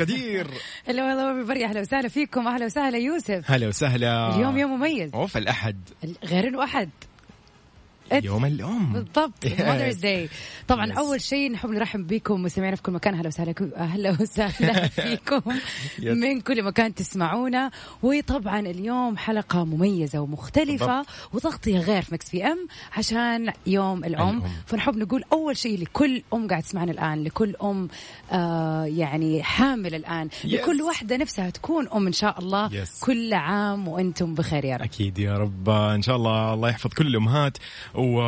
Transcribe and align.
غدير 0.00 0.46
هلا 0.88 1.04
والله 1.04 1.44
بري 1.44 1.64
أهلا 1.64 1.80
وسهلا 1.80 2.08
فيكم 2.08 2.48
أهلا 2.48 2.64
وسهلا 2.66 2.98
يوسف. 2.98 3.50
هلا 3.50 3.68
وسهلا. 3.68 4.34
اليوم 4.36 4.56
يوم 4.58 4.70
مميز. 4.78 5.10
أوف 5.14 5.36
الأحد. 5.36 5.80
غير 6.24 6.48
انه 6.48 6.64
احد 6.64 6.90
يوم 8.12 8.44
الأم 8.44 8.92
بالضبط. 8.92 9.46
ماذرز 9.46 9.96
داي 9.96 10.28
طبعا 10.68 10.92
Yes. 10.92 10.98
أول 10.98 11.20
شيء 11.20 11.52
نحب 11.52 11.70
نرحب 11.70 12.06
بكم 12.06 12.42
مستمعينا 12.42 12.76
في 12.76 12.82
كل 12.82 12.92
مكان 12.92 13.14
أهلا 13.14 13.26
وسهلا 13.28 13.54
أهلا 13.76 14.10
وسهلا 14.20 14.86
فيكم 14.96 15.40
Yes. 15.40 16.04
من 16.04 16.40
كل 16.40 16.62
مكان 16.62 16.94
تسمعونا 16.94 17.70
وطبعا 18.02 18.60
اليوم 18.60 19.16
حلقة 19.16 19.64
مميزة 19.64 20.18
ومختلفة 20.20 21.06
وتغطيه 21.32 21.78
غير 21.78 22.02
في 22.02 22.14
مكس 22.14 22.30
في 22.30 22.44
أم 22.44 22.68
عشان 22.96 23.52
يوم 23.66 24.04
الأم 24.04 24.28
الأم. 24.38 24.42
فنحب 24.66 24.96
نقول 24.96 25.24
أول 25.32 25.56
شيء 25.56 25.80
لكل 25.82 26.22
أم 26.34 26.48
قاعد 26.48 26.62
تسمعنا 26.62 26.92
الآن 26.92 27.24
لكل 27.24 27.54
أم 27.62 27.88
آه 28.32 28.84
يعني 28.84 29.42
حامل 29.42 29.94
الآن 29.94 30.28
Yes. 30.30 30.46
لكل 30.46 30.82
واحدة 30.82 31.16
نفسها 31.16 31.50
تكون 31.50 31.88
أم 31.88 32.06
إن 32.06 32.12
شاء 32.12 32.38
الله 32.38 32.68
Yes. 32.84 32.88
كل 33.04 33.34
عام 33.34 33.88
وأنتم 33.88 34.34
بخير 34.34 34.64
يا 34.64 34.76
رب 34.76 34.82
أكيد 34.82 35.18
يا 35.18 35.38
رب 35.38 35.68
إن 35.70 36.02
شاء 36.02 36.16
الله 36.16 36.54
الله 36.54 36.68
يحفظ 36.68 36.90
كل 36.90 37.06
الأمهات 37.06 37.58
و... 37.96 38.18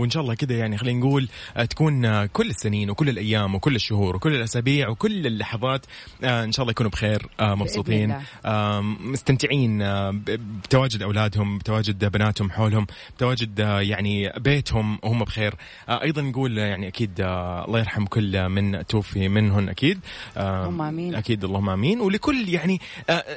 وإن 0.00 0.10
شاء 0.10 0.22
الله 0.22 0.34
كذا 0.34 0.56
يعني 0.56 0.78
خلينا 0.78 0.98
نقول 0.98 1.28
آه، 1.56 1.64
تكون 1.64 2.04
آه، 2.04 2.26
كل 2.26 2.50
السنين 2.50 2.90
وكل 2.90 3.08
الأيام 3.08 3.54
وكل 3.54 3.74
الشهور 3.74 4.16
وكل 4.16 4.34
الأسابيع 4.34 4.88
وكل 4.88 5.26
اللحظات 5.26 5.86
آه، 6.24 6.44
إن 6.44 6.52
شاء 6.52 6.62
الله 6.62 6.70
يكونوا 6.70 6.90
بخير 6.90 7.26
مبسوطين 7.40 8.16
مستمتعين 9.00 9.78
بتواجد 10.64 11.02
أولادهم 11.02 11.58
بتواجد 11.58 12.04
بناتهم 12.04 12.50
حولهم 12.50 12.86
بتواجد 13.16 13.58
يعني 13.58 14.32
بيتهم 14.38 14.98
وهم 15.02 15.24
بخير. 15.24 15.54
أيضا 15.88 16.22
نقول 16.22 16.58
يعني 16.58 16.88
أكيد 16.88 17.20
الله 17.20 17.78
يرحم 17.78 18.04
كل 18.04 18.48
من 18.48 18.86
توفي 18.86 19.28
منهن 19.28 19.68
أكيد 19.68 20.00
اللهم 20.36 20.82
آمين. 20.82 21.14
أكيد 21.14 21.44
اللهم 21.44 21.68
آمين. 21.68 22.00
ولكل 22.00 22.48
يعني 22.48 22.80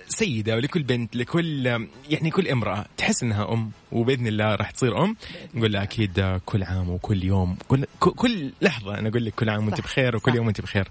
سيدة 0.08 0.56
ولكل 0.56 0.84
بنت 0.84 1.16
لكل 1.16 1.66
يعني 2.10 2.32
كل 2.32 2.48
امرأة 2.48 2.86
تحس 2.98 3.24
إنها 3.24 3.54
أم 3.54 3.72
وبإذن 3.92 4.28
الله 4.28 4.56
راح 4.56 4.72
تصير 4.72 5.04
أم. 5.04 5.16
نقول 5.54 5.69
لها 5.72 5.84
أكيد 5.84 6.40
كل 6.46 6.64
عام 6.64 6.90
وكل 6.90 7.24
يوم 7.24 7.58
كل 7.68 7.86
كل 8.00 8.52
لحظة 8.62 9.00
أنا 9.00 9.10
أقول 9.10 9.26
لك 9.26 9.34
كل 9.36 9.50
عام 9.50 9.66
وأنت 9.66 9.82
بخير 9.82 10.16
وكل 10.16 10.32
صح. 10.32 10.36
يوم 10.36 10.46
وأنت 10.46 10.62
بخير 10.62 10.88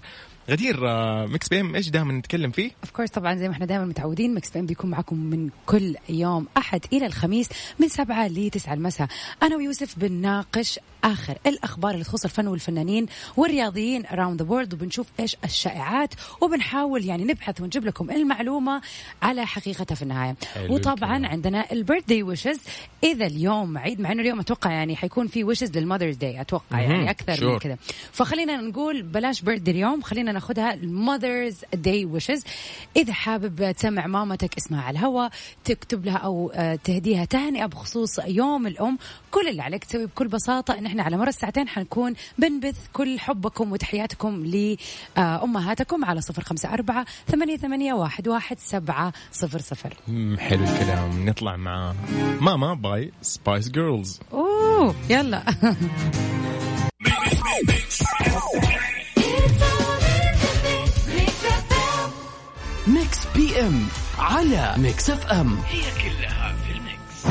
غدير 0.49 0.89
آه، 0.89 1.25
ميكس 1.25 1.47
بي 1.47 1.59
إم 1.59 1.75
إيش 1.75 1.89
دائما 1.89 2.13
نتكلم 2.13 2.51
فيه؟ 2.51 2.71
of 2.83 2.91
course 2.91 3.09
طبعا 3.09 3.35
زي 3.35 3.47
ما 3.47 3.53
إحنا 3.53 3.65
دائما 3.65 3.85
متعودين 3.85 4.33
مكس 4.33 4.49
بي 4.51 4.59
إم 4.59 4.65
بيكون 4.65 4.89
معكم 4.89 5.17
من 5.17 5.49
كل 5.65 5.95
يوم 6.09 6.47
أحد 6.57 6.81
إلى 6.93 7.05
الخميس 7.05 7.49
من 7.79 7.87
سبعة 7.87 8.27
ل 8.27 8.49
9 8.49 8.73
المساء 8.73 9.07
أنا 9.43 9.55
ويوسف 9.55 9.99
بنناقش 9.99 10.79
آخر 11.03 11.37
الأخبار 11.47 11.91
اللي 11.93 12.03
تخص 12.03 12.23
الفن 12.23 12.47
والفنانين 12.47 13.05
والرياضيين 13.37 14.05
around 14.05 14.41
the 14.41 14.49
world 14.49 14.73
وبنشوف 14.73 15.07
إيش 15.19 15.37
الشائعات 15.43 16.13
وبنحاول 16.41 17.05
يعني 17.05 17.23
نبحث 17.23 17.61
ونجيب 17.61 17.85
لكم 17.85 18.11
المعلومة 18.11 18.81
على 19.21 19.45
حقيقتها 19.45 19.95
في 19.95 20.01
النهاية 20.01 20.35
وطبعا. 20.69 21.27
عندنا 21.27 21.71
ال 21.71 21.77
birthday 21.77 22.23
wishes 22.23 22.59
إذا 23.03 23.25
اليوم 23.25 23.77
عيد 23.77 24.01
مع 24.01 24.11
إنه 24.11 24.21
اليوم 24.21 24.39
أتوقع 24.39 24.71
يعني 24.71 24.95
حيكون 24.95 25.27
في 25.27 25.43
wishes 25.43 25.77
لل 25.77 25.85
Mother's 25.85 26.15
Day 26.15 26.41
أتوقع. 26.41 26.79
يعني 26.81 27.09
أكثر 27.09 27.51
من. 27.53 27.59
كذا 27.59 27.77
فخلينا 28.11 28.57
نقول 28.57 29.01
بلاش 29.01 29.41
birthday 29.41 29.71
اليوم 29.71 30.01
خلينا 30.01 30.31
ناخذها 30.39 30.73
ال 30.73 30.82
Mother's 30.82 31.55
Day 31.73 32.05
wishes 32.05 32.43
إذا 32.95 33.13
حابب 33.13 33.71
تسمع 33.71 34.07
مامتك 34.07 34.57
اسمها 34.57 34.81
على 34.81 34.99
الهواء 34.99 35.31
تكتب 35.63 36.05
لها 36.05 36.17
أو 36.17 36.51
آه، 36.55 36.75
تهديها 36.75 37.25
تهنئة 37.25 37.65
بخصوص 37.65 38.19
يوم 38.19 38.67
الأم. 38.67 38.97
كل 39.31 39.47
اللي 39.47 39.61
عليك 39.61 39.83
تسوي 39.83 40.05
بكل 40.05 40.27
بساطة. 40.27 40.77
ان 40.77 40.85
إحنا 40.85 41.03
على 41.03 41.17
مر 41.17 41.27
الساعتين 41.27 41.67
حنكون 41.67 42.13
بنبث 42.37 42.75
كل 42.93 43.19
حبكم 43.19 43.71
وتحياتكم 43.71 44.45
لأمهاتكم 45.17 46.05
على 46.05 46.21
صفر 46.21 46.43
خمسة 46.43 46.73
أربعة 46.73 47.05
ثمانية 47.27 47.57
ثمانية 47.57 47.93
واحد 47.93 48.27
واحد 48.27 48.59
سبعة 48.59 49.13
صفر 49.31 49.59
صفر. 49.59 49.93
حلو 50.37 50.63
الكلام. 50.63 51.29
نطلع 51.29 51.55
مع 51.55 51.93
ماما 52.41 52.73
باي 52.73 53.11
سبايس 53.21 53.69
جيرلز 53.69 54.19
أوه 54.33 54.95
يلا. 55.09 55.43
ميكس 62.89 63.19
بي 63.35 63.59
ام 63.61 63.87
على 64.19 64.73
ميكس 64.77 65.09
اف 65.09 65.25
ام 65.25 65.57
هي 65.57 65.81
كلها 66.01 66.55
في 66.65 66.71
الميكس. 66.71 67.25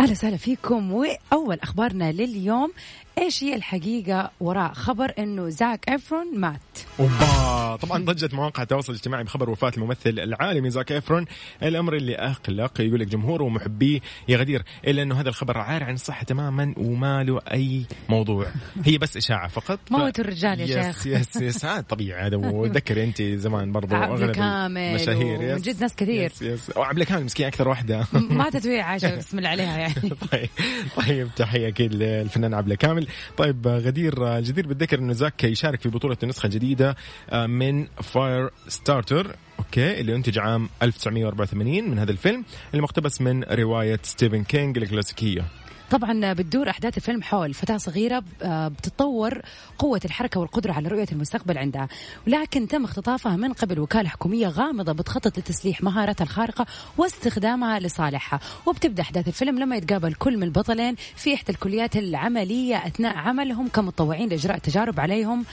أهلا 0.00 0.10
وسهلا 0.12 0.36
فيكم 0.36 0.92
وأول 0.92 1.58
أخبارنا 1.62 2.12
لليوم 2.12 2.72
إيش 3.18 3.44
هي 3.44 3.54
الحقيقة 3.54 4.30
وراء 4.40 4.72
خبر 4.72 5.12
إنه 5.18 5.48
زاك 5.48 5.88
إفرون 5.88 6.38
مات؟ 6.40 6.60
اوبا 7.00 7.76
طبعا 7.76 8.04
ضجت 8.04 8.34
مواقع 8.34 8.62
التواصل 8.62 8.92
الاجتماعي 8.92 9.24
بخبر 9.24 9.50
وفاة 9.50 9.72
الممثل 9.76 10.10
العالمي 10.18 10.70
زاك 10.70 10.92
إفرون. 10.92 11.24
الأمر 11.62 11.96
اللي 11.96 12.14
اقلق 12.16 12.80
يقول 12.80 13.00
لك 13.00 13.06
جمهوره 13.06 13.42
ومحبيه 13.44 14.00
يا 14.28 14.36
غدير 14.36 14.62
إلا 14.86 15.02
إنه 15.02 15.20
هذا 15.20 15.28
الخبر 15.28 15.58
عار 15.58 15.84
عن 15.84 15.94
الصحة 15.94 16.24
تماما 16.24 16.74
وما 16.76 17.22
له 17.24 17.40
أي 17.52 17.82
موضوع. 18.08 18.46
هي 18.84 18.98
بس 18.98 19.16
إشاعة 19.16 19.48
فقط. 19.48 19.78
ف- 19.86 19.92
موتوا 19.92 20.24
الرجال 20.24 20.60
يا 20.60 20.66
يس 20.66 20.86
شيخ. 20.86 21.06
يس 21.06 21.36
يس 21.36 21.64
هذا 21.72 21.80
طبيعي 21.80 22.26
هذا 22.26 22.36
وتذكري 22.36 23.04
أنت 23.04 23.22
زمان 23.22 23.76
أغلب 23.76 24.22
الكامل 24.30 24.80
المشاهير 24.80 25.36
ومن 25.38 25.48
يس 25.48 25.62
جد 25.62 25.80
ناس 25.80 25.96
كثير. 25.96 26.22
يس 26.22 26.42
يس 26.42 26.70
وعبد 26.76 26.98
الكامل 26.98 27.24
مسكين 27.24 27.46
أكثر 27.46 27.68
واحدة. 27.68 28.06
ماتت 28.30 28.66
وهي 28.66 28.80
عايشه 28.80 29.16
بسم 29.16 29.38
الله 29.38 29.48
عليها 29.48 29.78
يعني. 29.78 29.94
طيب 30.32 30.48
طيب 30.96 31.28
تحية 31.36 31.68
أكيد 31.68 31.94
للفنان 31.94 32.54
عبله 32.54 32.74
كامل 32.74 33.01
طيب 33.36 33.66
آه، 33.66 33.78
غدير 33.78 34.36
الجدير 34.38 34.66
بالذكر 34.66 34.98
إنه 34.98 35.12
زاك 35.12 35.44
يشارك 35.44 35.80
في 35.80 35.88
بطولة 35.88 36.16
النسخة 36.22 36.46
الجديدة 36.46 36.96
آه، 37.30 37.46
من 37.46 37.86
فاير 37.86 38.50
ستارتر 38.68 39.36
okay 39.58 40.00
اللي 40.00 40.14
أنتج 40.14 40.38
عام 40.38 40.68
1984 40.82 41.90
من 41.90 41.98
هذا 41.98 42.10
الفيلم 42.10 42.44
اللي 42.70 42.82
مقتبس 42.82 43.20
من 43.20 43.44
رواية 43.44 43.98
ستيفن 44.02 44.44
كينج 44.44 44.78
الكلاسيكية. 44.78 45.44
طبعا 45.92 46.32
بتدور 46.32 46.70
أحداث 46.70 46.96
الفيلم 46.96 47.22
حول 47.22 47.54
فتاة 47.54 47.76
صغيرة 47.76 48.24
آه، 48.42 48.68
بتتطور 48.68 49.42
قوة 49.78 50.00
الحركة 50.04 50.40
والقدرة 50.40 50.72
على 50.72 50.88
رؤية 50.88 51.06
المستقبل 51.12 51.58
عندها. 51.58 51.88
ولكن 52.26 52.68
تم 52.68 52.84
اختطافها 52.84 53.36
من 53.36 53.52
قبل 53.52 53.80
وكالة 53.80 54.08
حكومية 54.08 54.48
غامضة 54.48 54.92
بتخطط 54.92 55.38
لتسليح 55.38 55.82
مهاراتها 55.82 56.24
الخارقة 56.24 56.66
واستخدامها 56.98 57.80
لصالحها. 57.80 58.40
وبتبدأ 58.66 59.02
أحداث 59.02 59.28
الفيلم 59.28 59.58
لما 59.58 59.76
يتقابل 59.76 60.14
كل 60.14 60.36
من 60.36 60.42
البطلين 60.42 60.94
في 61.16 61.34
إحدى 61.34 61.52
الكليات 61.52 61.96
العملية 61.96 62.76
أثناء 62.76 63.16
عملهم 63.16 63.68
كمتطوعين 63.68 64.28
لإجراء 64.28 64.58
تجارب 64.58 65.00
عليهم 65.00 65.44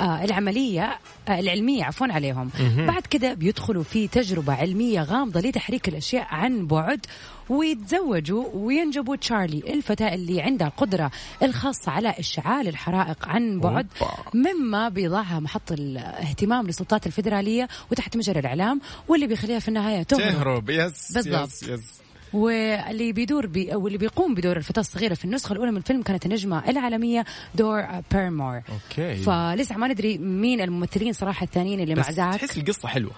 آه 0.00 0.24
العملية 0.24 0.98
آه 1.28 1.40
العلمية 1.40 1.84
عفوا 1.84 2.06
عليهم. 2.06 2.50
بعد 2.86 3.02
كده 3.02 3.34
بيدخلوا 3.34 3.82
في 3.82 4.08
تجربة 4.08 4.52
علمية 4.52 5.02
غامضة 5.02 5.40
لتحريك 5.40 5.88
الأشياء 5.88 6.26
عن 6.30 6.66
بعد 6.66 7.06
ويتزوجوا 7.48 8.44
وينجبوا 8.54 9.16
تشارلي 9.16 9.58
الفتاة 9.74 10.14
اللي 10.14 10.40
عندها 10.42 10.66
القدرة 10.68 11.10
الخاصة 11.42 11.92
على 11.92 12.08
إشعال 12.08 12.68
الحرائق 12.68 13.28
عن 13.28 13.60
بعد. 13.60 13.86
مما 14.34 14.88
بيضعها 14.88 15.40
محط 15.40 15.72
الاهتمام 15.72 16.66
للسلطات 16.66 17.06
الفيدرالية 17.06 17.68
وتحت 17.90 18.16
مجرى 18.16 18.40
الإعلام 18.40 18.80
واللي 19.08 19.26
بيخليها 19.26 19.58
في 19.58 19.68
النهاية 19.68 20.02
تهرب. 20.02 20.32
تهرب. 20.32 20.70
yes 20.70 21.12
بالضبط. 21.12 21.48
yes 21.48 21.62
yes 21.62 21.98
واللي 22.32 23.12
بيدور 23.12 23.46
بي 23.46 23.74
أو 23.74 23.86
اللي 23.86 23.98
بيقوم 23.98 24.34
بدور 24.34 24.56
الفتاة 24.56 24.80
الصغيرة 24.80 25.14
في 25.14 25.24
النسخة 25.24 25.52
الأولى 25.52 25.70
من 25.70 25.76
الفيلم 25.76 26.02
كانت 26.02 26.26
النجمة 26.26 26.68
العالمية 26.68 27.24
درو 27.54 27.86
باريمور. 28.12 28.54
okay. 28.56 29.16
فلسه 29.16 29.76
ما 29.76 29.88
ندري 29.88 30.18
مين 30.18 30.60
الممثلين 30.60 31.12
صراحة 31.12 31.44
الثانيين 31.44 31.80
اللي 31.80 31.94
مع 31.94 32.10
زاك 32.10 32.34
تحس 32.34 32.58
القصة 32.58 32.88
حلوة. 32.88 33.12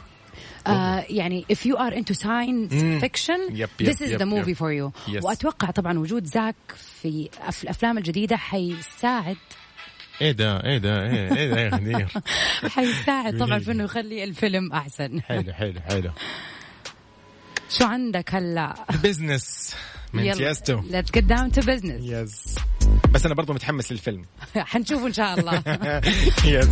آه 0.67 1.05
يعني 1.09 1.47
if 1.53 1.57
you 1.57 1.77
are 1.77 1.93
into 1.95 2.15
science 2.15 2.75
fiction 3.05 3.41
yep، 3.52 3.69
this 3.83 3.97
is 3.97 4.03
yep، 4.02 4.19
the 4.19 4.27
movie 4.27 4.49
yep. 4.49 4.56
for 4.57 4.73
you. 4.73 5.12
Yes. 5.12 5.25
وأتوقع 5.25 5.71
طبعا 5.71 5.99
وجود 5.99 6.25
زاك 6.25 6.55
في 7.03 7.29
الأفلام 7.62 7.99
الجديدة 7.99 8.37
حيساعد. 8.37 9.37
إيه 10.21 10.33
ده 10.33 10.65
إيه 10.65 10.79
ده 10.79 11.03
إيه 11.11 11.37
إيه 11.37 11.51
ده 11.55 11.61
يا 11.61 11.69
غدير؟ 11.69 12.09
حيساعد 12.75 13.39
طبعا 13.39 13.59
في 13.59 13.71
إنه 13.73 13.85
يخلي 13.85 14.25
الفيلم 14.25 14.73
أحسن. 14.73 15.21
حلو 15.23 15.53
حلو 15.53 15.81
حلو. 15.81 16.11
شو 17.71 17.85
عندك 17.85 18.35
هلا؟ 18.35 18.75
business 19.05 19.75
من 20.12 20.33
تيستو 20.33 20.81
ليتس 20.91 21.11
جيت 21.11 21.25
داون 21.25 21.53
تو 21.53 21.61
بزنس 21.61 22.03
يس 22.05 22.55
بس 23.11 23.27
أنا 23.27 23.35
برضو 23.35 23.53
متحمس 23.53 23.93
للفيلم. 23.93 24.25
حنشوفه 24.57 25.07
إن 25.07 25.12
شاء 25.12 25.41
الله. 25.41 25.62
يس 26.45 26.69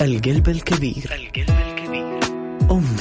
القلب 0.00 0.48
الكبير. 0.48 0.96
القلب 0.96 1.56
الكبير. 1.68 2.20
أمي 2.70 2.95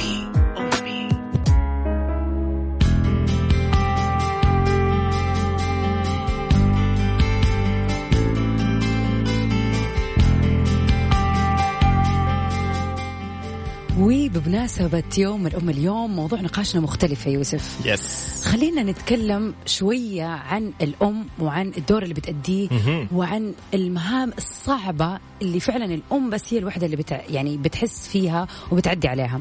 وبمناسبة 14.81 15.03
يوم 15.17 15.47
الأم 15.47 15.69
اليوم 15.69 16.15
موضوع 16.15 16.41
نقاشنا 16.41 16.81
مختلف 16.81 17.25
يا 17.25 17.31
يوسف 17.31 17.79
يس 17.85 18.43
خلينا 18.45 18.83
نتكلم 18.83 19.53
شوية 19.65 20.25
عن 20.25 20.73
الأم 20.81 21.25
وعن 21.39 21.71
الدور 21.77 22.03
اللي 22.03 22.13
بتأديه. 22.13 22.69
وعن 23.11 23.53
المهام 23.73 24.33
الصعبة 24.37 25.19
اللي 25.41 25.59
فعلا 25.59 25.85
الأم 25.85 26.29
بس 26.29 26.53
هي 26.53 26.59
الوحدة 26.59 26.85
اللي 26.85 26.97
بتع... 26.97 27.21
يعني 27.29 27.57
بتحس 27.57 28.07
فيها 28.07 28.47
وبتعدي 28.71 29.07
عليها 29.07 29.39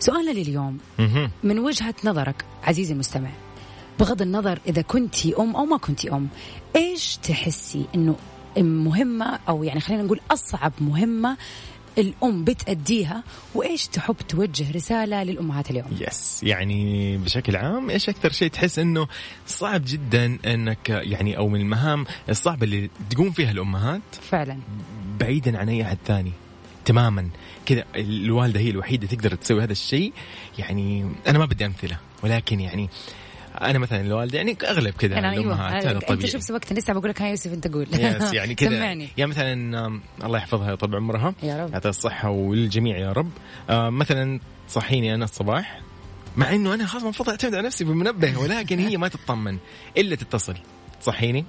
سؤالنا 0.00 0.30
لليوم. 0.30 0.78
من 1.44 1.58
وجهة 1.58 1.94
نظرك 2.04 2.44
عزيزي 2.62 2.92
المستمع 2.92 3.30
بغض 4.00 4.22
النظر 4.22 4.58
إذا 4.66 4.82
كنتي 4.82 5.34
أم 5.38 5.56
أو 5.56 5.64
ما 5.64 5.76
كنتي 5.76 6.10
أم 6.12 6.28
إيش 6.76 7.16
تحسي 7.16 7.84
أنه 7.94 8.16
مهمة 8.58 9.38
أو 9.48 9.64
يعني 9.64 9.80
خلينا 9.80 10.02
نقول 10.02 10.20
أصعب 10.30 10.72
مهمة 10.80 11.36
الأم 11.98 12.44
بتأديها 12.44 13.22
وإيش 13.54 13.86
تحب 13.86 14.16
توجه 14.28 14.72
رسالة 14.72 15.22
للأمهات 15.22 15.70
اليوم؟ 15.70 15.96
يس 16.00 16.42
يعني 16.42 17.16
بشكل 17.16 17.56
عام 17.56 17.90
إيش 17.90 18.08
أكثر 18.08 18.32
شيء 18.32 18.48
تحس 18.48 18.78
إنه 18.78 19.08
صعب 19.46 19.82
جدا 19.86 20.38
إنك 20.46 20.88
يعني 20.88 21.36
أو 21.36 21.48
من 21.48 21.60
المهام 21.60 22.06
الصعبة 22.28 22.64
اللي 22.64 22.90
تقوم 23.10 23.30
فيها 23.30 23.50
الأمهات؟ 23.50 24.02
فعلا. 24.30 24.58
بعيدا 25.20 25.58
عن 25.58 25.68
أي 25.68 25.82
أحد 25.82 25.98
ثاني. 26.06 26.32
تماما. 26.84 27.28
كذا 27.66 27.84
الوالدة 27.96 28.60
هي 28.60 28.70
الوحيدة 28.70 29.06
تقدر 29.06 29.34
تسوي 29.34 29.62
هذا 29.62 29.72
الشيء. 29.72 30.12
يعني 30.58 31.12
أنا 31.26 31.38
ما 31.38 31.44
بدي 31.44 31.66
أمثلة 31.66 31.98
ولكن 32.22 32.60
يعني 32.60 32.88
أنا 33.62 33.78
مثلا 33.78 34.00
الوالده 34.00 34.36
يعني 34.36 34.56
أغلب 34.64 34.94
كذا 34.94 35.14
يعني 35.14 35.36
الامهات 35.36 35.72
هذا 35.72 35.88
أيوة 35.88 36.00
أنت 36.00 36.08
طبيعي 36.08 36.30
شوف 36.30 36.42
سبقت 36.42 36.72
لسه 36.72 36.92
بقول 36.92 37.10
لك 37.10 37.22
هاي 37.22 37.30
يوسف 37.30 37.52
أنت 37.52 37.68
قول. 37.68 37.86
يس 37.92 38.32
يعني 38.32 38.54
كذا 38.54 38.68
سمعني. 38.68 39.08
يعني 39.16 39.30
مثلا 39.30 40.00
الله 40.24 40.38
يحفظها 40.38 40.74
طول 40.74 40.96
عمرها. 40.96 41.34
يا 41.42 41.64
رب. 41.64 41.72
يعطيها 41.72 41.90
الصحة 41.90 42.30
وللجميع 42.30 42.98
يا 42.98 43.12
رب. 43.12 43.30
آه 43.70 43.90
مثلا 43.90 44.40
تصحيني 44.68 45.14
أنا 45.14 45.24
الصباح 45.24 45.80
مع 46.36 46.54
إنه 46.54 46.74
أنا 46.74 46.86
خلاص 46.86 47.02
المفروض 47.02 47.28
أعتمد 47.28 47.54
على 47.54 47.66
نفسي 47.66 47.84
بالمنبه 47.84 48.38
ولكن 48.38 48.78
هي 48.78 48.96
ما 48.96 49.08
تطمن 49.08 49.58
إلا 49.96 50.16
تتصل. 50.16 50.54
تصحيني 51.00 51.44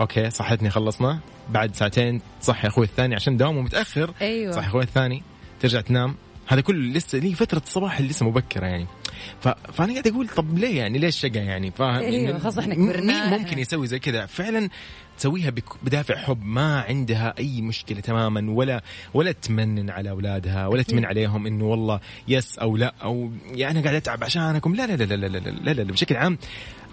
أوكي 0.00 0.30
صحتني 0.30 0.70
خلصنا. 0.70 1.18
بعد 1.50 1.76
ساعتين 1.76 2.20
تصحي 2.40 2.68
أخوي 2.68 2.84
الثاني 2.84 3.14
عشان 3.14 3.36
دوامه 3.36 3.60
متأخر. 3.60 4.14
أيوة. 4.20 4.52
صحي 4.52 4.68
أخوي 4.68 4.82
الثاني 4.82 5.22
ترجع 5.60 5.80
تنام. 5.80 6.14
هذا 6.46 6.60
كله 6.60 6.92
لسه 6.92 7.18
لي 7.18 7.34
فترة 7.34 7.62
الصباح 7.66 7.98
اللي 7.98 8.10
لسه 8.10 8.26
مبكرة 8.26 8.66
يعني. 8.66 8.86
ف... 9.40 9.48
فأنا 9.48 9.92
قاعد 9.92 10.06
أقول 10.08 10.28
طب 10.28 10.58
ليه 10.58 10.78
يعني؟ 10.78 10.98
ليش 10.98 11.20
شقة 11.20 11.40
يعني؟ 11.40 11.70
فاهم 11.70 12.02
أيوة، 12.02 12.38
إن- 12.38 12.42
خلاص 12.42 12.58
مين 12.58 12.74
كبرنا. 12.74 13.38
ممكن 13.38 13.58
يسوي 13.58 13.86
زي 13.86 13.98
كذا؟ 13.98 14.26
فعلا 14.26 14.68
تسويها 15.18 15.50
بك- 15.50 15.84
بدافع 15.84 16.16
حب. 16.16 16.44
ما 16.44 16.80
عندها 16.80 17.34
أي 17.38 17.62
مشكلة 17.62 18.00
تماما 18.00 18.50
ولا 18.50 18.82
ولا 19.14 19.32
تمنن 19.32 19.90
على 19.90 20.10
أولادها 20.10 20.66
ولا 20.66 20.82
تمن 20.82 21.04
عليهم 21.04 21.46
إنه 21.46 21.64
والله 21.64 22.00
يس 22.28 22.58
أو 22.58 22.76
لا 22.76 22.94
أو 23.02 23.30
يا 23.54 23.70
أنا 23.70 23.80
قاعد 23.80 23.94
أتعب 23.94 24.24
عشانكم. 24.24 24.74
لا 24.74 24.86
لا 24.86 24.92
لا 24.96 25.04
لا 25.04 25.14
لا 25.16 25.26
لا 25.26 25.38
لا, 25.38 25.50
لا, 25.72 25.82
لا 25.82 25.92
بشكل 25.92 26.16
عام 26.16 26.38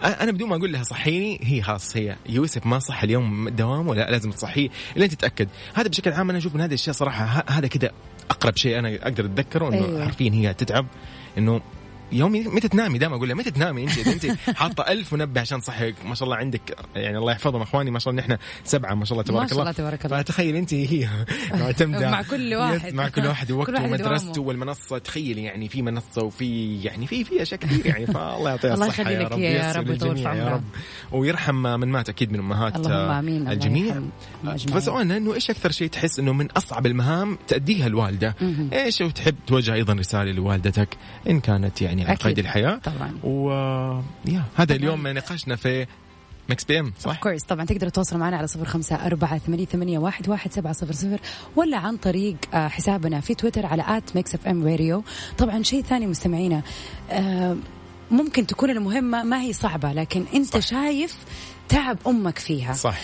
أنا 0.03 0.31
بدون 0.31 0.49
ما 0.49 0.55
أقول 0.55 0.71
لها 0.73 0.83
صحيني 0.83 1.39
هي 1.43 1.61
خلاص 1.61 1.97
هي 1.97 2.15
يوسف 2.29 2.65
ما 2.65 2.79
صح 2.79 3.03
اليوم 3.03 3.49
دوام 3.49 3.87
ولا 3.87 4.11
لازم 4.11 4.31
تصحيه 4.31 4.69
أنت 4.97 5.13
تتأكد. 5.13 5.47
هذا 5.73 5.87
بشكل 5.87 6.11
عام 6.11 6.29
أنا 6.29 6.37
أشوف 6.39 6.55
إن 6.55 6.61
هذه 6.61 6.67
الأشياء 6.69 6.95
صراحة 6.95 7.43
هذا 7.49 7.67
كذا 7.67 7.91
أقرب 8.31 8.57
شيء 8.57 8.79
أنا 8.79 8.95
أقدر 8.95 9.25
أتذكره 9.25 9.67
إنه 9.69 9.85
أيوة. 9.85 10.05
حرفيا 10.05 10.31
هي 10.31 10.53
تتعب 10.53 10.85
إنه 11.37 11.61
يومي 12.11 12.41
متى 12.41 12.67
تنامي؟ 12.67 12.97
دائما 12.97 13.15
أقول 13.15 13.27
لها 13.27 13.35
متى 13.37 13.51
تنامي 13.51 13.83
أنت 13.83 14.07
انت 14.07 14.25
حاطة 14.59 14.83
ألف 14.87 15.13
منبه 15.13 15.41
عشان 15.41 15.61
تصحيك 15.61 15.95
ما 16.05 16.15
شاء 16.15 16.23
الله 16.23 16.35
عندك 16.35 16.77
يعني 16.95 17.17
الله 17.17 17.31
يحفظهم 17.31 17.61
أخواني 17.61 17.91
ما 17.91 17.99
شاء 17.99 18.11
الله 18.11 18.23
نحن 18.23 18.37
سبعة 18.63 18.93
ما 18.95 19.05
شاء 19.05 19.13
الله 19.13 19.23
تبارك 19.23 19.41
ما 19.41 19.47
شاء 19.47 19.59
الله. 19.59 19.71
تبارك 19.71 20.05
الله. 20.05 20.17
فتخيل 20.17 20.55
أنت 20.55 20.73
هي 20.73 21.09
معتمده 21.61 22.11
مع 22.11 22.21
كل 22.21 22.55
واحد. 22.55 22.93
مع 22.93 23.07
كل 23.07 23.25
واحد 23.25 23.51
ووقته 23.51 23.83
ومدرسته. 23.83 24.41
والمنصة. 24.41 24.97
تخيل 24.97 25.37
يعني 25.37 25.67
في 25.69 25.81
منصة 25.81 26.23
وفي 26.23 26.81
يعني 26.83 27.07
في 27.07 27.23
في 27.23 27.41
أشياء 27.41 27.59
كثير 27.59 27.85
يعني. 27.85 28.05
فالله 28.05 28.49
يعطيها 28.49 28.73
الله 28.73 28.87
الصحة 28.87 29.01
يخلي 29.01 29.13
يا 29.13 29.27
رب. 29.27 29.39
يا 29.39 29.71
رب 29.71 29.89
ويطول 29.89 30.17
يا. 30.17 30.49
رب. 30.49 30.63
ويرحم 31.11 31.55
من 31.55 31.87
مات 31.87 32.09
أكيد 32.09 32.31
من 32.31 32.39
أمهات 32.39 32.73
آه، 32.73 32.79
الله 32.79 33.19
الجميع. 33.51 34.01
أجمعين. 34.43 34.79
فسؤالنا 34.81 35.17
إنه 35.17 35.33
إيش 35.33 35.49
أكثر 35.49 35.71
شيء 35.71 35.87
تحس 35.87 36.19
إنه 36.19 36.33
من 36.33 36.51
أصعب 36.51 36.85
المهام 36.85 37.37
تأديها 37.47 37.87
الوالدة. 37.87 38.35
إيش 38.73 39.01
وتحب 39.01 39.35
توجه 39.47 39.73
أيضا 39.73 39.93
رسالة 39.93 40.31
لوالدتك؟ 40.31 40.97
إن 41.29 41.39
كانت 41.39 41.81
يعني 41.81 42.00
على 42.05 42.13
أكيد. 42.13 42.27
قيد 42.27 42.39
الحياة 42.39 42.75
طبعا 42.75 43.17
و 43.23 43.49
يا 44.25 44.43
هذا 44.55 44.75
اليوم 44.75 45.07
نقاشنا 45.07 45.55
في 45.55 45.87
مكس 46.49 46.63
بي 46.63 46.79
ام 46.79 46.93
صح؟ 46.99 47.19
course 47.19 47.43
طبعا 47.43 47.65
تقدروا 47.65 47.89
تتواصلوا 47.89 48.19
معنا 48.21 48.37
على 48.37 48.47
صفر 48.47 48.65
خمسة 48.65 48.95
أربعة 48.95 49.37
ثمانية, 49.37 49.65
ثمانية 49.65 49.99
واحد, 49.99 50.29
واحد 50.29 50.53
سبعة 50.53 50.73
صفر 50.73 50.93
صفر 50.93 51.19
ولا 51.55 51.77
عن 51.77 51.97
طريق 51.97 52.35
آه، 52.53 52.67
حسابنا 52.67 53.19
في 53.19 53.35
تويتر 53.35 53.65
على 53.65 53.83
at 53.87 54.15
ميكس 54.15 54.35
اف 54.35 54.47
ام 54.47 54.67
راديو 54.67 55.03
طبعا 55.37 55.63
شيء 55.63 55.81
ثاني 55.81 56.07
مستمعينا 56.07 56.61
آه، 57.11 57.57
ممكن 58.11 58.47
تكون 58.47 58.69
المهمة 58.69 59.23
ما 59.23 59.41
هي 59.41 59.53
صعبة 59.53 59.93
لكن 59.93 60.25
أنت. 60.33 60.57
صح. 60.57 60.59
شايف 60.59 61.17
تعب 61.69 61.97
أمك 62.07 62.39
فيها 62.39 62.73
صح 62.73 62.97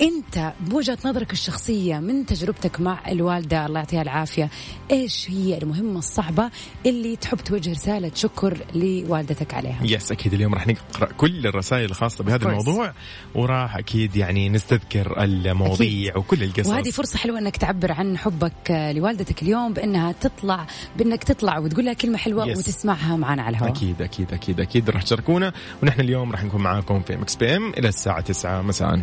فأنت 0.00 0.52
بوجهة 0.60 0.98
نظرك 1.04 1.32
الشخصية 1.32 1.98
من 1.98 2.26
تجربتك 2.26 2.80
مع 2.80 2.98
الوالدة 3.08 3.66
الله 3.66 3.78
يعطيها 3.78 4.02
العافية 4.02 4.50
إيش 4.90 5.30
هي 5.30 5.58
المهمة 5.58 5.98
الصعبة 5.98 6.50
اللي 6.86 7.16
تحب 7.16 7.38
توجه 7.38 7.70
رسالة 7.72 8.10
شكر 8.14 8.58
لوالدتك 8.74 9.54
عليها؟ 9.54 9.78
yes 9.82 10.12
أكيد 10.12 10.34
اليوم 10.34 10.54
راح 10.54 10.66
نقرأ 10.66 11.06
كل 11.12 11.46
الرسائل 11.46 11.84
الخاصة 11.84 12.24
بهذا. 12.24 12.48
الموضوع 12.48 12.92
وراح 13.34 13.76
أكيد 13.76 14.16
يعني 14.16 14.48
نستذكر 14.48 15.24
المواضيع 15.24 16.16
وكل 16.16 16.42
القصص. 16.42 16.68
وهذه 16.70 16.90
فرصة 16.90 17.18
حلوة 17.18 17.38
إنك 17.38 17.56
تعبر 17.56 17.92
عن 17.92 18.18
حبك 18.18 18.70
لوالدتك 18.70 19.42
اليوم 19.42 19.72
بإنها 19.72 20.12
تطلع 20.12 20.66
بإنك 20.98 21.24
تطلع 21.24 21.58
وتقول 21.58 21.84
لها 21.84 21.92
كلمة 21.94 22.18
حلوة 22.18 22.38
Yes. 22.54 22.58
وتسمعها 22.58 23.16
معنا 23.16 23.42
على 23.42 23.56
الهواء. 23.56 23.72
أكيد 23.72 24.02
أكيد 24.02 24.32
أكيد 24.32 24.60
أكيد 24.60 24.90
راح 24.90 25.02
تشاركونا. 25.02 25.52
ونحن 25.82 26.00
اليوم 26.00 26.32
راح 26.32 26.44
نكون 26.44 26.62
معاكم 26.62 27.00
في 27.02 27.16
Mix 27.16 27.36
PM 27.36 27.70
إلى 27.72 27.88
الساعة 27.88 28.20
9 28.20 28.62
مساء. 28.62 29.00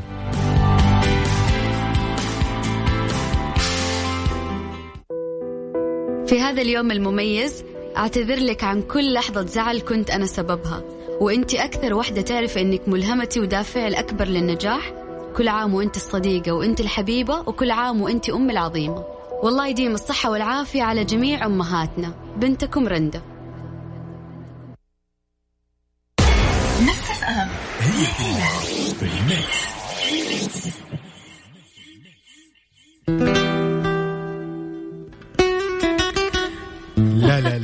في 6.27 6.41
هذا 6.41 6.61
اليوم 6.61 6.91
المميز 6.91 7.63
أعتذر 7.97 8.35
لك 8.35 8.63
عن 8.63 8.81
كل 8.81 9.13
لحظة 9.13 9.45
زعل 9.45 9.79
كنت 9.79 10.09
أنا 10.09 10.25
سببها. 10.25 10.83
وأنت 11.21 11.53
أكثر 11.53 11.93
وحدة 11.93 12.21
تعرف 12.21 12.57
أنك 12.57 12.81
ملهمتي 12.87 13.39
ودافعي 13.39 13.87
الأكبر 13.87 14.25
للنجاح. 14.25 14.93
كل 15.37 15.47
عام 15.47 15.73
وأنت 15.73 15.95
الصديقة 15.95 16.51
وأنت 16.51 16.79
الحبيبة 16.79 17.39
وكل 17.39 17.71
عام 17.71 18.01
وأنت 18.01 18.29
أم 18.29 18.49
العظيمة. 18.49 19.03
والله 19.43 19.67
يديم 19.67 19.91
الصحة 19.91 20.31
والعافية 20.31 20.83
على 20.83 21.03
جميع 21.03 21.45
أمهاتنا. 21.45 22.13
بنتكم 22.37 22.87
رندا. 22.87 23.21
لا 33.07 33.33
لا 33.33 33.44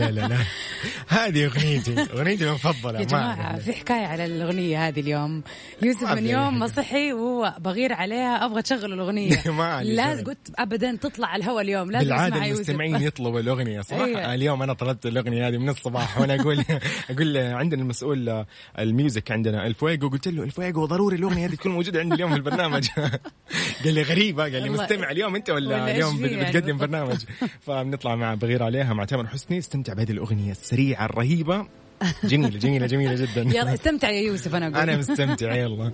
لا 0.01 0.11
لا 0.11 0.27
لا. 0.27 0.37
هذه 1.07 1.45
أغنيتي 1.45 2.07
أغنيتي 2.13 2.47
المفضلة 2.47 2.99
يا 2.99 3.07
علينا. 3.15 3.59
في 3.59 3.73
حكاية 3.73 4.05
على 4.05 4.25
الأغنية 4.25 4.87
هذه 4.87 4.99
اليوم 4.99 5.43
يوسف 5.81 6.03
من 6.11 6.27
يوم 6.27 6.59
ما. 6.59 6.67
صحي 6.67 7.13
وهو 7.13 7.55
بغير 7.59 7.93
عليها 7.93 8.45
أبغى 8.45 8.61
تشغل 8.61 8.93
الأغنية 8.93 9.37
ما 9.57 9.63
علي 9.63 9.95
لا 9.95 10.15
شغل. 10.15 10.25
قلت 10.25 10.51
أبدا 10.59 10.95
تطلع 10.95 11.27
على 11.27 11.43
الهواء 11.43 11.61
اليوم 11.63 11.91
لازم 11.91 12.05
بالعادة 12.05 12.45
المستمعين 12.45 12.95
يطلبوا 13.07 13.39
الأغنية 13.39 13.81
صراحة 13.81 14.05
أيوة. 14.05 14.33
اليوم 14.33 14.63
أنا 14.63 14.73
طلبت 14.73 15.05
الأغنية 15.05 15.47
هذه 15.47 15.57
من 15.57 15.69
الصباح 15.69 16.19
وأنا 16.19 16.35
أقول 16.41 16.63
أقول 17.11 17.37
عندنا 17.37 17.81
المسؤول 17.81 18.45
ال 18.79 18.88
music 18.88 19.31
عندنا 19.31 19.67
الفويجو 19.67 20.09
قلت 20.09 20.27
له 20.27 20.43
الفويجو 20.43 20.85
ضروري 20.85 21.15
الأغنية 21.17 21.45
هذه 21.45 21.55
تكون 21.55 21.71
موجودة 21.71 21.99
عندي 21.99 22.15
اليوم 22.15 22.31
في 22.31 22.37
البرنامج 22.37 22.87
قال 23.83 23.93
لي 23.93 24.01
غريبه 24.01 24.43
قال 24.43 24.63
لي. 24.63 24.69
مستمع 24.69 25.11
اليوم 25.11 25.35
أنت 25.35 25.49
ولا, 25.49 25.91
اليوم 25.91 26.21
بتقدم؟ 26.21 26.77
برنامج 26.77 27.17
فبنطلع 27.61 28.15
مع 28.15 28.33
بغير 28.33 28.63
عليها 28.63 28.93
مع 28.93 29.05
تامر 29.05 29.27
حسني 29.27 29.57
استمتع 29.57 29.93
بهذه 29.93 30.11
الأغنية 30.11 30.51
السريعه 30.71 31.05
الرهيبة. 31.05 31.67
جميلة 32.23 32.49
جميلة 32.59 32.85
جميلة 32.85 33.15
جدا. 33.15 33.41
يلا 33.57 33.73
استمتع 33.73 34.09
يا 34.09 34.21
يوسف 34.21 34.55
أنا 34.55 34.67
أقول. 34.67 34.77
أنا 34.77 34.97
مستمتع 34.97 35.55
يلا. 35.55 35.91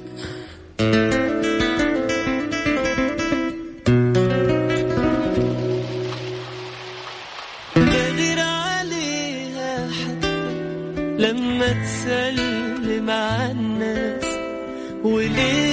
لما 11.19 11.67
تسلم 11.84 13.10
على 13.10 13.51
الناس 13.51 14.25
وليه 15.03 15.66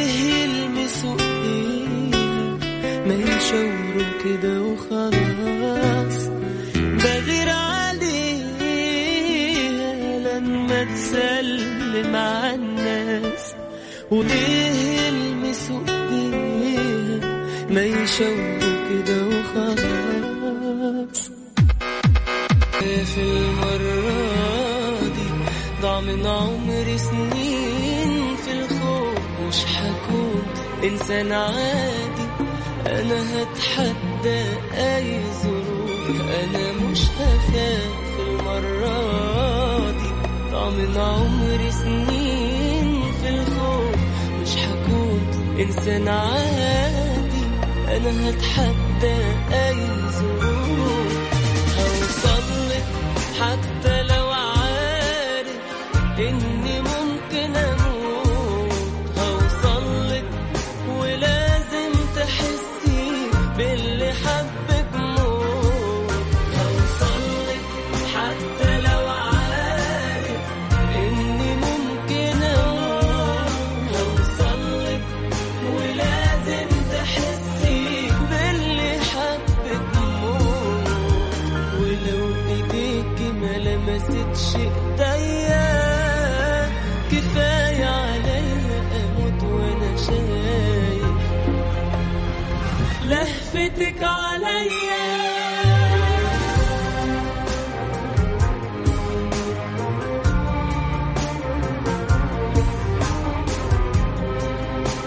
تسلم 11.15 12.17
على 12.17 12.55
الناس 12.55 13.55
وليه 14.11 15.01
يلمسوا 15.01 15.81
ايديها 15.89 17.47
ما 17.71 17.83
يشاوروا 17.85 18.77
كده 18.91 19.19
وخلاص. 19.27 21.21
في 23.15 23.21
المرة 23.21 25.01
دي 25.01 25.29
ضاع 25.83 26.01
من 26.01 26.27
عمري 26.27 26.99
سنين 26.99 28.37
في 28.37 28.53
الخوف 28.53 29.19
مش 29.49 29.65
حكون 29.65 30.43
إنسان 30.85 31.33
عادي 31.33 32.27
أنا 32.87 33.23
هتحدى 33.33 34.43
أي 34.75 35.21
ظروف 35.43 36.21
أنا 36.45 36.73
مش 36.73 37.01
هخاف 37.01 38.19
المرة. 38.19 39.54
دي 39.54 39.54
من 40.55 40.97
عمري 40.97 41.71
سنين 41.71 43.03
في 43.23 43.29
الخوف 43.29 43.97
مش 44.43 44.57
حكون 44.57 45.21
إنسان 45.61 46.09
عادي. 46.09 47.45
أنا 47.89 48.31
هتحدى 48.31 49.17
أي 49.53 49.87
ظروف. 50.11 51.15
هوصلك 51.79 52.85
حتى 53.41 54.03
لو 54.03 54.27
عارف 54.31 55.59
اني 56.19 56.64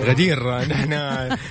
غدير 0.07 0.59
نحن 0.59 0.89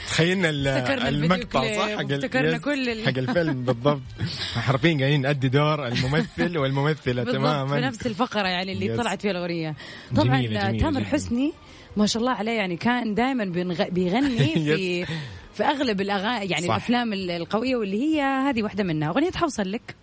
تخيلنا 0.09 0.79
افتكرنا 0.79 1.09
المقطع 1.09 1.63
صح 1.77 1.97
حق 1.97 2.11
yes، 2.11 2.25
كل 2.61 3.03
حق 3.07 3.19
الفيلم 3.19 3.65
بالضبط 3.65 4.01
حرفيا 4.67 4.99
قاعدين 5.01 5.21
نأدي 5.21 5.49
دور 5.49 5.87
الممثل 5.87 6.59
والممثلة 6.59 7.23
بالضبط 7.23 7.31
في 7.31 7.33
تماما 7.39 7.81
نفس 7.81 8.07
الفقرة 8.07 8.49
يعني 8.49 8.73
اللي 8.73 8.87
yes. 8.87 9.01
طلعت 9.01 9.23
فيها 9.23 9.31
الأغنية 9.31 9.75
طبعا 10.17 10.25
جميلة، 10.41 10.61
جميلة 10.69 10.79
تامر 10.85 11.01
جداً. 11.01 11.09
حسني 11.11 11.53
ما 11.97 12.07
شاء 12.07 12.21
الله 12.23 12.33
عليه 12.33 12.53
يعني 12.53 12.77
كان 12.77 13.15
دائما 13.15 13.45
بيغني 13.91 14.55
في. 14.77 15.07
في 15.55 15.65
أغلب 15.65 16.01
الاغاني 16.01 16.47
يعني 16.51 16.67
صح. 16.67 16.75
الأفلام 16.75 17.13
القوية 17.13 17.77
واللي 17.77 18.03
هي 18.03 18.23
هذه 18.23 18.63
واحدة 18.63 18.85
منها 18.85 19.09
أغنية 19.09 19.31
حوصل 19.31 19.73
لك 19.73 19.95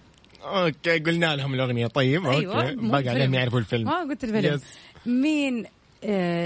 okay 0.43 0.99
قلنا 0.99 1.35
لهم 1.35 1.53
الأغنية 1.53 1.87
طيب 1.87 2.25
أيوه 2.25 2.61
okay 2.63 2.75
باقي 2.75 3.09
عليهم. 3.09 3.33
يعرفوا 3.33 3.59
الفيلم 3.59 3.85
ما 3.85 3.99
قلت 3.99 4.23
الفيلم 4.23 4.53
yes. 4.53 4.61
مين 5.05 5.65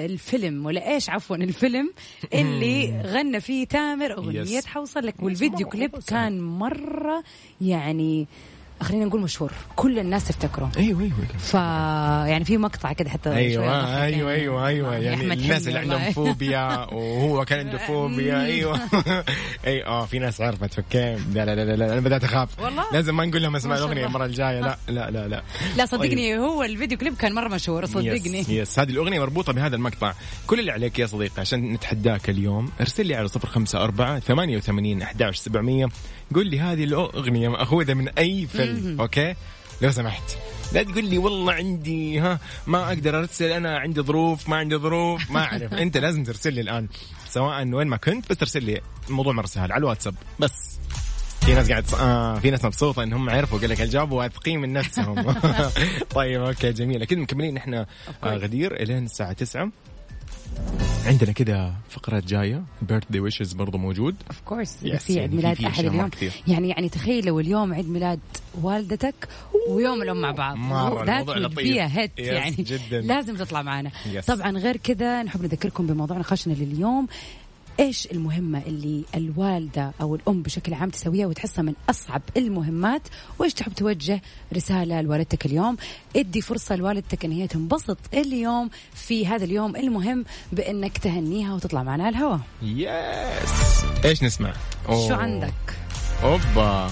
الفيلم 0.05 0.65
ولا 0.65 0.93
إيش 0.93 1.09
عفوا 1.09 1.35
الفيلم 1.35 1.93
اللي 2.33 3.01
غنى 3.05 3.39
فيه 3.41 3.65
تامر 3.65 4.17
أغنية. 4.17 4.61
حوصل 4.61 5.05
لك 5.05 5.15
والفيديو 5.23 5.67
كليب 5.69 5.95
كان 6.07 6.41
مرة 6.41 7.23
يعني 7.61 8.27
خلينا 8.81 9.05
نقول 9.05 9.21
مشهور. 9.21 9.51
كل 9.75 9.99
الناس 9.99 10.27
تفتكره 10.27 10.71
أيوه 10.77 11.01
أيوه. 11.01 11.13
ف 11.39 11.53
يعني 12.29 12.45
في 12.45 12.57
مقطع 12.57 12.93
كده 12.93 13.09
حتى 13.09 13.29
أيوه 13.29 13.63
أيوه 13.63 13.65
يعني. 13.65 14.31
أيوه 14.31 14.67
أيوه 14.67 14.95
يا 14.95 14.99
يعني 15.01 15.15
أحمد 15.15 15.39
الناس 15.39 15.67
حلمي 15.67 15.79
اللي. 15.79 15.95
عندهم 15.95 16.11
فوبيا 16.13 16.93
وهو 16.93 17.45
كان 17.45 17.59
عنده 17.59 17.77
فوبيا 17.87 18.45
أيوه. 18.45 18.79
أي 19.67 19.85
آه 19.85 20.05
في 20.05 20.19
ناس 20.19 20.41
عرفت 20.41 20.79
okay 20.79 21.15
لا 21.33 21.45
لا 21.45 21.55
لا 21.55 21.75
لا, 21.75 21.93
أنا 21.93 22.01
بدأت 22.01 22.23
أخاف. 22.23 22.59
والله؟ 22.59 22.83
لازم 22.93 23.17
ما 23.17 23.25
نقول 23.25 23.41
لهم 23.41 23.55
اسمع 23.55 23.69
ما 23.71 23.75
شاء 23.77 23.85
الأغنية. 23.85 24.05
المرة 24.05 24.25
الجاية. 24.25 24.59
لا 24.61 24.77
لا 24.87 25.11
لا 25.11 25.27
لا. 25.27 25.43
لا 25.77 25.85
صدقني 25.85 26.37
هو 26.37 26.63
الفيديو 26.63 26.97
كليب 26.97 27.15
كان 27.17 27.33
مرة 27.33 27.47
مشهور 27.47 27.85
صدقني. 27.85 28.39
yes, 28.39 28.49
yes 28.49 28.79
هذه 28.79 28.89
الأغنية 28.89 29.19
مربوطة 29.19 29.53
بهذا 29.53 29.75
المقطع. 29.75 30.13
كل 30.47 30.59
اللي 30.59 30.71
عليك 30.71 30.99
يا 30.99 31.05
صديقي 31.05 31.41
عشان 31.41 31.73
نتحداك 31.73 32.29
اليوم 32.29 32.71
ارسل 32.81 33.05
لي 33.05 33.15
على 33.15 33.27
صفر 33.27 33.47
خمسة 33.47 33.83
أربعة 33.83 34.19
ثمانية 34.19 34.57
وثمانين 34.57 35.01
أحداش 35.01 35.37
سبعمية. 35.37 35.87
قول 36.35 36.47
لي 36.47 36.59
هذه 36.59 36.83
الأغنية 36.83 37.47
مأخوذة 37.49 37.93
من 37.93 38.07
أي 38.09 38.47
فيلم 38.47 38.66
okay؟ 38.99 39.35
لو 39.81 39.91
سمحت. 39.91 40.37
لا 40.73 40.83
تقول 40.83 41.05
لي 41.05 41.17
والله 41.17 41.53
عندي 41.53 42.19
ها 42.19 42.39
ما 42.67 42.87
أقدر 42.87 43.19
أرسل 43.19 43.45
أنا 43.51 43.77
عندي 43.77 44.01
ظروف 44.01 44.49
ما 44.49 44.55
عندي 44.55 44.75
ظروف 44.75 45.31
ما 45.31 45.39
أعرف. 45.39 45.73
أنت 45.83 45.97
لازم 45.97 46.23
ترسل 46.23 46.53
لي 46.53 46.61
الآن 46.61 46.87
سواء 47.29 47.67
وين 47.67 47.87
ما 47.87 47.97
كنت 47.97 48.29
بس 48.29 48.37
ترسل 48.37 48.63
لي 48.63 48.81
الموضوع 49.09 49.33
مرة 49.33 49.45
سهل 49.45 49.71
على 49.71 49.79
الواتساب. 49.79 50.15
بس. 50.39 50.77
في 51.41 51.53
ناس 51.53 51.69
قاعد 51.69 51.85
آه 51.99 52.39
في 52.39 52.51
ناس 52.51 52.65
مبسوطة 52.65 53.03
إنهم 53.03 53.29
عرفوا 53.29 53.59
قال 53.59 53.69
لك 53.69 53.81
الجواب 53.81 54.11
واثقين 54.11 54.59
من 54.59 54.73
نفسهم. 54.73 55.35
طيب 56.15 56.41
okay 56.43 56.71
جميل. 56.71 57.01
أكيد 57.01 57.17
مكملين. 57.17 57.53
نحن 57.53 57.73
آه 57.73 57.85
غدير 58.23 58.73
الين 58.81 59.05
الساعة 59.05 59.33
9 59.33 59.71
عندنا 61.05 61.31
كده 61.31 61.73
فقرات 61.89 62.23
جاية. 62.25 62.63
birthday 62.81 63.19
wishes 63.19 63.53
برضه 63.53 63.77
موجود. 63.77 64.15
of 64.27 64.41
course 64.45 64.77
Yes، 64.77 64.95
في 64.97 65.19
عيد 65.19 65.33
يعني 65.33 65.35
ميلاد 65.35 65.65
أحد 65.65 65.85
اليوم. 65.85 66.09
يعني 66.47 66.69
يعني 66.69 66.89
تخيل 66.89 67.25
لو 67.25 67.39
اليوم 67.39 67.73
عيد 67.73 67.89
ميلاد 67.89 68.19
والدتك 68.61 69.27
ويوم 69.69 70.01
الأم 70.01 70.21
مع 70.21 70.31
بعض. 70.31 70.57
a 71.89 71.89
hit 71.95 72.09
Yes، 72.17 72.19
يعني. 72.19 72.55
جداً. 72.59 73.01
لازم 73.01 73.35
تطلع 73.35 73.61
معنا. 73.61 73.89
Yes. 73.89 74.25
طبعا 74.25 74.51
غير 74.51 74.77
كذا 74.77 75.23
نحب 75.23 75.41
نذكركم 75.41 75.87
بموضوع 75.87 76.17
نقاشنا 76.17 76.53
لليوم. 76.53 77.07
إيش 77.79 78.07
المهمة 78.11 78.61
اللي 78.67 79.03
الوالدة 79.15 79.91
أو 80.01 80.15
الأم 80.15 80.41
بشكل 80.41 80.73
عام 80.73 80.89
تسويها 80.89 81.27
وتحسها 81.27 81.61
من 81.61 81.73
أصعب 81.89 82.21
المهمات؟ 82.37 83.01
وإيش 83.39 83.53
تحب 83.53 83.73
توجه 83.73 84.21
رسالة 84.53 85.01
لوالدتك 85.01 85.45
اليوم؟ 85.45 85.77
ادي 86.15 86.41
فرصة 86.41 86.75
لوالدتك 86.75 87.25
إن 87.25 87.31
هي 87.31 87.47
تنبسط 87.47 87.97
اليوم 88.13 88.69
في 88.93 89.27
هذا 89.27 89.43
اليوم 89.45 89.75
المهم 89.75 90.25
بإنك 90.51 90.97
تهنيها 90.97 91.53
وتطلع 91.53 91.83
معنا 91.83 92.03
على 92.03 92.17
الهواء. 92.17 92.39
yes 92.61 93.85
إيش 94.05 94.23
نسمع؟ 94.23 94.53
أوه. 94.89 95.07
شو 95.07 95.13
عندك؟ 95.13 95.77
أوبا. 96.23 96.91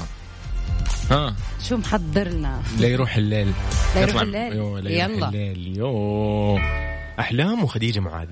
ها. 1.12 1.36
شو 1.70 1.78
محضر 1.78 2.28
لنا 2.28 2.62
لا 2.80 2.88
يروح 2.88 3.16
الليل. 3.16 3.52
لا 3.96 4.02
يروح 4.02 4.22
الليل. 4.22 4.54
يو 4.54 4.78
يلا. 4.78 5.28
الليل. 5.28 5.78
يو 5.78 6.58
أحلام 7.20 7.64
وخديجة 7.64 8.00
معاذ. 8.00 8.28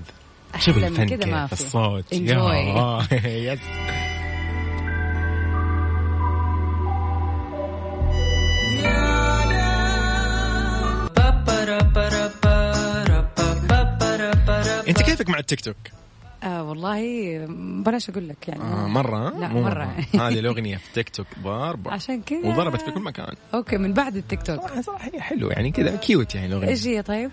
شوف 0.58 0.76
الفن 0.76 1.06
كده 1.06 1.26
ما 1.26 1.46
كيف 1.46 1.54
في. 1.54 1.66
الصوت. 1.66 2.12
yes 2.12 3.58
أنت 14.88 15.02
كيفك 15.02 15.28
مع 15.28 15.38
التيك 15.38 15.60
توك؟ 15.60 15.76
آه 16.42 16.62
والله 16.62 17.00
بلاش 17.86 18.10
أقول 18.10 18.28
لك 18.28 18.48
يعني. 18.48 18.62
آه 18.62 18.86
مرة 18.88 19.38
لا 19.38 19.48
مو 19.48 19.62
مرة. 19.62 19.84
هذه 20.14 20.38
الأغنية 20.38 20.76
في 20.76 20.92
تيك 20.94 21.08
توك 21.08 21.26
ضاربة 21.42 21.92
عشان 21.92 22.22
كذا. 22.22 22.38
وضربت 22.48 22.80
في 22.80 22.90
كل 22.90 23.00
مكان. 23.00 23.34
okay 23.54 23.76
من 23.76 23.92
بعد 23.92 24.16
التيك 24.16 24.42
توك. 24.42 24.60
صراحة 24.60 24.80
صراحة 24.80 25.10
هي 25.14 25.20
حلوة 25.20 25.52
يعني 25.52 25.70
كذا 25.70 25.96
cute 25.96 26.34
يعني 26.34 26.46
الأغنية. 26.46 26.68
إيش 26.68 26.86
هي 26.86 27.02
طيب؟ 27.02 27.30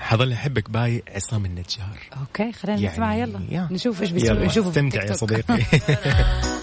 حظل 0.00 0.32
أحبك. 0.32 0.70
by. 0.70 1.02
عصام 1.08 1.44
النجار. 1.44 1.98
okay 2.20 2.52
خلينا 2.52 2.80
يعني 2.80 2.94
نسمعها 2.94 3.14
يلا. 3.14 3.40
يا. 3.50 3.68
نشوف 3.70 4.02
إيش 4.02 4.10
بيسوي 4.10 4.46
نشوفه 4.46 4.70
في 4.70 4.78
استمتع 4.78 5.04
يا. 5.04 5.12
صديقي. 5.12 5.58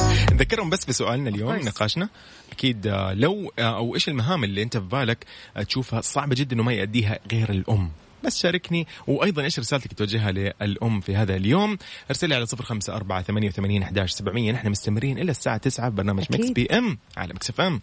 نذكرهم 0.32 0.70
بس 0.70 0.84
بسؤالنا 0.84 1.28
اليوم. 1.30 1.56
نقاشنا. 1.56 2.08
أكيد 2.52 2.86
آه، 2.86 3.12
لو 3.12 3.52
آه، 3.58 3.76
أو 3.76 3.94
إيش 3.94 4.08
المهام 4.08 4.44
اللي 4.44 4.62
أنت 4.62 4.76
في 4.76 4.84
بالك 4.84 5.24
آه، 5.56 5.62
تشوفها 5.62 6.00
صعبة 6.00 6.34
جدا 6.34 6.54
انه 6.54 6.62
ما 6.62 6.72
يأديها 6.72 7.18
غير 7.32 7.50
الأم. 7.50 7.90
بس 8.24 8.38
شاركني 8.38 8.86
وأيضا 9.06 9.42
إيش 9.42 9.58
رسالتك 9.58 9.92
توجهها 9.92 10.32
للأم 10.32 11.00
في 11.00 11.16
هذا 11.16 11.36
اليوم؟ 11.36 11.78
ارسلي 12.10 12.34
على 12.34 12.46
صفر 12.46 12.64
خمسة 12.64 12.96
أربعة 12.96 13.22
ثمانية 13.22 13.48
وثمانين 13.48 13.82
احداش 13.82 14.10
سبعمية. 14.10 14.52
نحن 14.52 14.68
مستمرين 14.68 15.18
إلى 15.18 15.30
الساعة 15.30 15.56
تسعة. 15.56 15.88
ببرنامج 15.88 16.22
أكيد. 16.22 16.40
Mix 16.40 16.50
PM 16.50 16.98
على 17.16 17.34
Mix 17.34 17.50
FM 17.50 17.80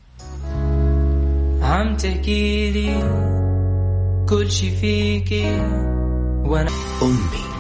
عم 1.62 1.98
تحكي 1.98 2.72
لي 2.72 3.47
كل 4.29 4.51
شي 4.51 4.72
فيكي 4.72 5.46
وأنا 6.46 6.69
أمي 7.01 7.48
أهلا 7.48 7.57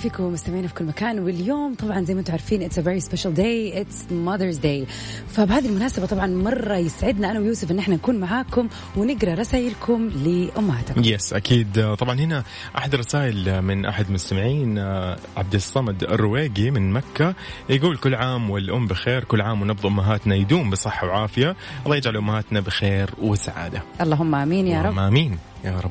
فيكم 0.00 0.32
مستمعينا 0.32 0.68
في 0.68 0.74
كل 0.74 0.84
مكان. 0.84 1.18
واليوم 1.18 1.74
طبعا 1.74 2.04
زي 2.04 2.14
ما 2.14 2.20
أنتم 2.20 2.32
عارفين 2.32 2.62
it's 2.62 2.78
a 2.78 2.82
very 2.82 3.00
special 3.00 3.34
day 3.34 3.80
it's 3.80 4.12
Mother's 4.12 4.56
Day 4.56 4.86
فبهذه 5.28 5.66
المناسبة 5.66 6.06
طبعا 6.06 6.26
مرة 6.26 6.76
يسعدنا 6.76 7.30
أنا 7.30 7.38
ويوسف 7.40 7.70
إن 7.70 7.78
إحنا 7.78 7.94
نكون 7.94 8.16
معاكم 8.20 8.68
ونقرأ 8.96 9.34
رسائلكم 9.34 10.08
لأمهاتكم. 10.08 11.04
يس 11.04 11.32
أكيد. 11.32 11.78
آه، 11.78 11.94
طبعا 11.94 12.20
هنا 12.20 12.44
أحد 12.78 12.94
الرسائل 12.94 13.62
من 13.62 13.86
أحد 13.86 14.06
المستمعين 14.08 14.78
عبد 15.36 15.54
الصمد 15.54 16.02
الرويقي 16.02 16.70
من 16.70 16.92
مكة 16.92 17.34
يقول 17.68 17.96
كل 17.96 18.14
عام 18.14 18.50
والأم 18.50 18.86
بخير 18.86 19.24
كل 19.24 19.40
عام 19.40 19.62
ونبض 19.62 19.86
أمهاتنا 19.86 20.34
يدوم 20.34 20.70
بصحة 20.70 21.06
وعافية. 21.06 21.56
الله 21.84 21.96
يجعل 21.96 22.16
أمهاتنا 22.16 22.60
بخير 22.60 23.10
وسعادة. 23.22 23.82
اللهم 24.00 24.34
آمين 24.34 24.66
يا 24.66 24.82
رب. 24.82 24.98
آمين. 24.98 25.38
يا 25.64 25.80
رب. 25.80 25.90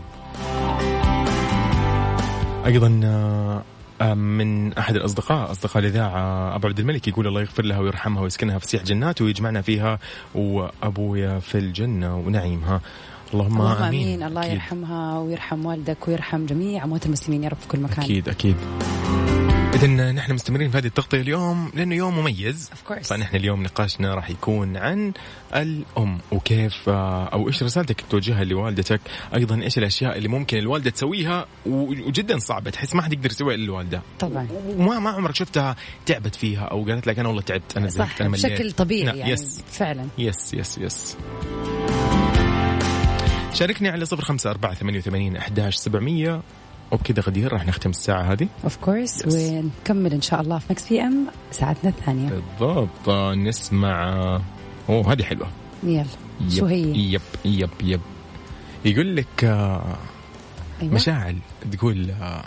أيضا 2.65 2.89
من 4.03 4.73
أحد 4.73 4.95
الأصدقاء 4.95 5.51
أصدقاء 5.51 5.83
الإذاعة 5.83 6.55
أبو 6.55 6.67
عبد 6.67 6.79
الملك 6.79 7.07
يقول 7.07 7.27
الله 7.27 7.41
يغفر 7.41 7.65
لها 7.65 7.79
ويرحمها 7.79 8.21
ويسكنها 8.21 8.57
في 8.57 8.67
سيح 8.67 8.83
جنات 8.83 9.21
ويجمعنا 9.21 9.61
فيها. 9.61 9.99
وأبويا 10.35 11.39
في 11.39 11.57
الجنة 11.57 12.17
ونعيمها 12.17 12.81
اللهم, 13.33 13.61
اللهم 13.61 13.83
آمين. 13.83 14.03
آمين. 14.03 14.23
الله 14.23 14.41
أكيد. 14.41 14.53
يرحمها 14.53 15.19
ويرحم 15.19 15.65
والدك 15.65 16.07
ويرحم 16.07 16.45
جميع 16.45 16.83
أموات 16.83 17.05
المسلمين 17.05 17.43
يا 17.43 17.49
رب 17.49 17.57
في 17.57 17.67
كل 17.67 17.79
مكان. 17.79 18.03
أكيد 18.03 18.29
أكيد. 18.29 18.55
اذا 19.73 20.11
نحن 20.11 20.33
مستمرين 20.33 20.71
في 20.71 20.77
هذه 20.77 20.85
التغطية 20.85 21.21
اليوم 21.21 21.71
لأنه 21.75 21.95
يوم 21.95 22.19
مميز. 22.19 22.71
فنحن 23.03 23.35
اليوم 23.35 23.63
نقاشنا 23.63 24.15
راح 24.15 24.29
يكون 24.29 24.77
عن 24.77 25.13
الأم. 25.55 26.17
وكيف 26.31 26.89
آه، 26.89 27.25
أو 27.25 27.47
إيش 27.47 27.63
رسالتك 27.63 28.01
توجهها 28.09 28.43
لوالدتك؟ 28.43 29.01
أيضا 29.35 29.61
إيش 29.61 29.77
الأشياء 29.77 30.17
اللي 30.17 30.27
ممكن 30.27 30.57
الوالدة 30.57 30.89
تسويها؟ 30.89 31.45
وجدا 31.65 32.39
صعبة 32.39 32.69
تحس 32.71 32.95
ما 32.95 33.01
حد 33.01 33.13
يقدر 33.13 33.31
يسويها 33.31 33.55
إلا 33.55 33.63
الوالدة. 33.63 34.01
طبعا. 34.19 34.47
وما 34.77 34.99
ما 34.99 35.09
عمرك 35.09 35.35
شفتها 35.35 35.75
تعبت 36.05 36.35
فيها 36.35 36.61
أو 36.65 36.85
قالت 36.85 37.07
لك 37.07 37.19
أنا 37.19 37.27
والله 37.27 37.41
تعبت 37.41 37.77
أنا 37.77 37.87
زهقت 37.87 38.09
صح 38.09 38.21
مليت. 38.21 38.45
بشكل 38.45 38.71
طبيعي 38.71 39.05
لا، 39.05 39.13
يعني 39.13 39.31
yes. 39.31 39.63
فعلا. 39.71 40.07
yes 40.17 40.53
yes 40.53 40.77
yes. 40.77 41.17
شاركني 43.53 43.89
على 43.89 44.05
صفر 44.05 44.23
خمسة 44.23 44.49
أربعة 44.49 44.73
ثمانية 44.73 44.99
وثمانين 44.99 45.37
أحداش 45.37 45.75
سبعمية. 45.75 46.41
وبكذا 46.91 47.21
غدير 47.23 47.53
راح 47.53 47.65
نختم 47.65 47.89
الساعة 47.89 48.21
هذه. 48.21 48.47
of 48.63 48.77
course. 48.77 49.25
ونكمل 49.27 50.13
إن 50.13 50.21
شاء 50.21 50.41
الله 50.41 50.57
في 50.59 50.65
Mix 50.69 50.89
PM 50.89 51.27
ساعتنا 51.51 51.89
الثانية. 51.89 52.29
بالضبط. 52.29 53.09
نسمع. 53.37 54.13
أوه 54.89 55.11
هذه 55.13 55.23
حلوة. 55.23 55.47
يلا 55.83 56.05
شو 56.49 56.65
هي؟ 56.65 56.81
yep 57.13 57.21
yep 57.45 57.69
yep. 57.83 58.01
يقول 58.85 59.15
لك 59.15 59.43
آه، 59.43 59.97
أيوة. 60.81 60.93
مشاعل 60.93 61.37
تقول 61.71 62.11
آه، 62.21 62.43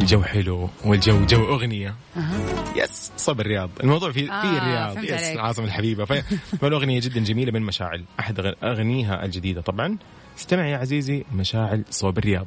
الجو 0.00 0.22
حلو 0.22 0.68
والجو 0.84 1.26
جو 1.26 1.44
أغنية. 1.54 1.94
أها. 2.16 2.38
yes 2.76 3.12
صوب 3.16 3.40
الرياض 3.40 3.70
الموضوع 3.82 4.12
في 4.12 4.26
في 4.26 4.32
آه، 4.32 4.58
الرياض 4.58 4.94
فهمت 4.94 5.04
yes 5.04 5.12
عليك. 5.12 5.34
العاصمه 5.34 5.64
الحبيبة. 5.64 6.04
فالأغنية 6.60 7.00
جدا 7.00 7.20
جميلة 7.20 7.52
من 7.52 7.62
مشاعل. 7.62 8.04
أحد 8.20 8.40
أغ- 8.40 8.64
أغنيها 8.64 9.24
الجديدة 9.24 9.60
طبعا. 9.60 9.96
استمع 10.38 10.66
يا 10.68 10.76
عزيزي 10.76 11.24
مشاعل 11.32 11.84
صوب 11.90 12.18
الرياض. 12.18 12.46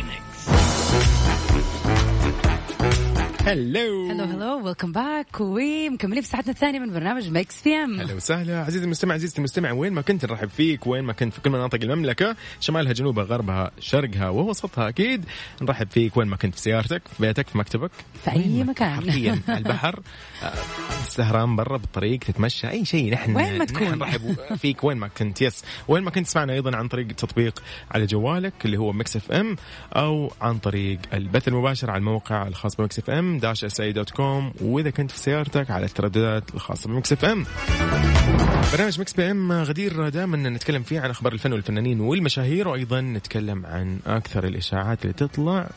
hello 3.45 4.09
hello 4.11 4.23
hello 4.23 4.65
welcome 4.65 4.91
back 4.91 5.27
ومكملين 5.39 6.21
في 6.21 6.27
ساعتنا 6.27 6.51
الثانية 6.51 6.79
من 6.79 6.93
برنامج 6.93 7.29
Mix 7.29 7.61
PM 7.63 7.99
هلا 7.99 8.13
وسهلا. 8.13 8.59
عزيزي 8.63 8.85
المستمع 8.85 9.13
عزيزتي 9.13 9.37
المستمع 9.37 9.71
وين 9.71 9.93
ما 9.93 10.01
كنت 10.01 10.25
نرحب 10.25 10.49
فيك 10.49 10.87
وين 10.87 11.03
ما 11.03 11.13
كنت 11.13 11.33
في 11.33 11.41
كل 11.41 11.49
مناطق 11.49 11.79
المملكة 11.83 12.35
شمالها 12.59 12.93
جنوبها 12.93 13.23
غربها 13.23 13.71
شرقها 13.79 14.29
ووسطها 14.29 14.89
أكيد 14.89 15.25
نرحب 15.61 15.87
فيك 15.91 16.17
وين 16.17 16.27
ما 16.27 16.35
كنت 16.35 16.55
في 16.55 16.61
سيارتك 16.61 17.01
في 17.07 17.21
بيتك 17.21 17.47
في 17.47 17.57
مكتبك 17.57 17.91
في 18.23 18.31
أي 18.31 18.63
مكان. 18.63 18.89
حرفيا 18.95 19.39
البحر 19.49 19.99
آه، 20.43 20.53
سهران 21.07 21.55
برا 21.55 21.77
بالطريق 21.77 22.19
تتمشى 22.19 22.69
أي 22.69 22.85
شيء. 22.85 23.11
نحن 23.13 23.35
وين 23.35 23.57
ما 23.57 23.65
تكون. 23.65 23.97
نرحب 23.97 24.35
فيك 24.57 24.83
وين 24.83 24.97
ما 24.97 25.07
كنت. 25.07 25.41
yes 25.41 25.63
وين 25.87 26.03
ما 26.03 26.11
كنت 26.11 26.25
تسمعنا 26.25 26.53
أيضا 26.53 26.75
عن 26.77 26.87
طريق 26.87 27.07
تطبيق 27.07 27.63
على 27.91 28.05
جوالك 28.05 28.53
اللي 28.65 28.77
هو 28.77 28.91
ميكس 28.91 29.15
اف 29.15 29.31
ام 29.31 29.55
أو 29.95 30.31
عن 30.41 30.57
طريق 30.57 30.99
البث 31.13 31.47
المباشر 31.47 31.91
على 31.91 31.99
الموقع 31.99 32.47
الخاص 32.47 32.75
بميكس 32.75 32.99
اف 32.99 33.09
ام 33.09 33.30
داش 33.39 33.63
اس 33.63 33.81
وإذا 34.61 34.89
كنت 34.89 35.11
في 35.11 35.19
سيارتك 35.19 35.71
على 35.71 35.85
الترددات 35.85 36.43
الخاصة 36.55 36.89
بميكس 36.89 37.13
اف 37.13 37.25
ام 37.25 37.45
برنامج 38.73 38.99
مكس 38.99 39.13
بي 39.13 39.31
ام 39.31 39.51
غدير 39.51 40.09
دائما 40.09 40.49
نتكلم 40.49 40.83
فيه 40.83 40.99
عن 40.99 41.09
أخبار 41.09 41.33
الفن 41.33 41.53
والفنانين 41.53 41.99
والمشاهير 41.99 42.67
وأيضا 42.67 43.01
نتكلم 43.01 43.65
عن 43.65 43.99
أكثر 44.07 44.43
الاشاعات 44.43 45.01
اللي 45.01 45.13
تطلع 45.13 45.69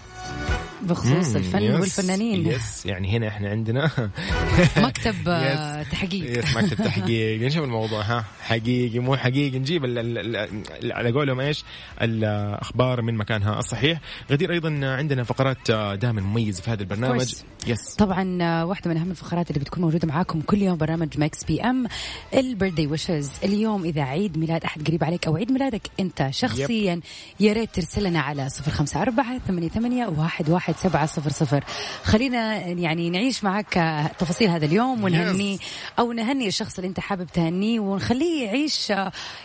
بخصوص 0.84 1.34
الفن 1.36 1.62
yes، 1.62 1.80
والفنانين. 1.80 2.46
yes 2.46 2.86
يعني 2.86 3.16
هنا 3.16 3.28
إحنا 3.28 3.48
عندنا 3.48 3.90
مكتب 4.76 5.14
آه، 5.28 5.82
تحقيق. 5.82 6.38
yes 6.38 6.56
مكتب 6.56 6.76
تحقيق. 6.76 7.42
نشوف 7.46 7.64
الموضوع 7.64 8.02
ها. 8.02 8.24
حقيقي 8.40 8.98
مو 8.98 9.16
حقيقي. 9.16 9.58
نجيب 9.58 9.84
على 10.84 11.12
قولهم 11.12 11.40
إيش؟ 11.40 11.64
الأخبار 12.02 13.02
من 13.02 13.14
مكانها 13.14 13.58
الصحيح. 13.58 14.00
غدير 14.30 14.52
أيضا 14.52 14.80
عندنا 14.82 15.24
فقرات 15.24 15.70
دائما 16.00 16.20
مميزة 16.20 16.62
في 16.62 16.70
هذا 16.70 16.82
البرنامج. 16.82 17.34
يس 17.66 17.94
طبعا 17.94 18.38
آه، 18.42 18.66
واحدة 18.66 18.90
من 18.90 18.96
أهم 18.96 19.10
الفقرات 19.10 19.50
اللي 19.50 19.60
بتكون 19.60 19.82
موجودة 19.82 20.08
معاكم 20.08 20.40
كل 20.40 20.62
يوم 20.62 20.76
برنامج 20.76 21.18
ماكس 21.18 21.44
بي 21.44 21.60
ام 21.60 21.86
ال 22.34 22.40
birthday 22.40 22.86
wishes 22.86 23.30
اليوم 23.44 23.84
إذا 23.84 24.02
عيد 24.02 24.38
ميلاد 24.38 24.64
أحد 24.64 24.86
قريب 24.88 25.04
عليك 25.04 25.26
أو 25.26 25.36
عيد 25.36 25.52
ميلادك 25.52 25.82
أنت 26.00 26.28
شخصيا 26.30 27.00
يا 27.40 27.52
ريت 27.52 27.74
ترسل 27.74 28.04
لنا 28.04 28.20
على 28.20 28.48
صفر 28.48 28.70
خمسة 28.70 29.02
أربعة 29.02 29.38
ثمانية 29.38 29.68
ثمانية 29.68 30.06
واحد 30.06 30.48
واحد 30.74 30.90
سبعة 30.90 31.06
صفر 31.06 31.30
صفر. 31.30 31.64
خلينا 32.04 32.56
يعني 32.56 33.10
نعيش 33.10 33.44
معك 33.44 33.74
تفاصيل 34.18 34.48
هذا 34.48 34.64
اليوم 34.66 35.04
ونهنيه 35.04 35.58
أو 35.98 36.12
نهني 36.12 36.46
الشخص 36.46 36.76
اللي 36.78 36.88
أنت 36.88 37.00
حابب 37.00 37.26
تهنيه 37.26 37.80
ونخليه 37.80 38.46
يعيش 38.46 38.92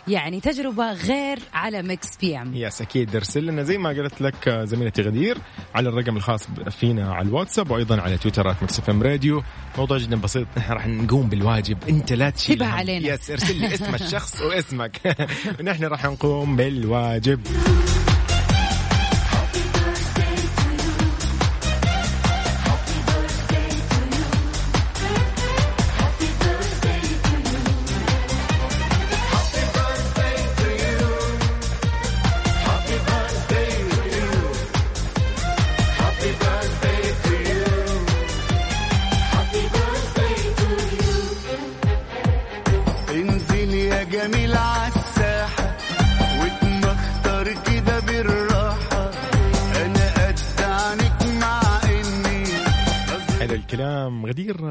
يعني 0.08 0.40
تجربة 0.40 0.92
غير 0.92 1.38
على 1.54 1.82
مكس 1.82 2.16
بي 2.16 2.38
ام 2.38 2.54
yes 2.54 2.82
أكيد. 2.82 3.16
ارسل 3.16 3.46
لنا 3.46 3.62
زي 3.62 3.78
ما 3.78 3.88
قلت 3.90 4.20
لك 4.20 4.48
زميلتي 4.64 5.02
غدير 5.02 5.38
على 5.74 5.88
الرقم 5.88 6.16
الخاص 6.16 6.46
فينا 6.70 7.14
على 7.14 7.28
الواتساب 7.28 7.70
وأيضا 7.70 8.00
على 8.00 8.18
تويتر 8.18 8.49
آت 8.49 8.62
مكس 8.62 8.78
اف 8.78 8.90
ام 8.90 9.02
راديو. 9.02 9.42
موضوع 9.78 9.98
جدا 9.98 10.16
بسيط. 10.16 10.46
نحن 10.56 10.72
راح 10.72 10.86
نقوم 10.86 11.28
بالواجب. 11.28 11.78
أنت 11.88 12.12
لا 12.12 12.30
تشيل. 12.30 12.62
علينا. 12.62 13.14
yes 13.14 13.30
ارسل 13.30 13.56
لي 13.56 13.74
اسم 13.74 13.94
الشخص 13.94 14.40
واسمك. 14.40 15.16
ونحن 15.60 15.84
راح 15.84 16.04
نقوم 16.04 16.56
بالواجب. 16.56 17.40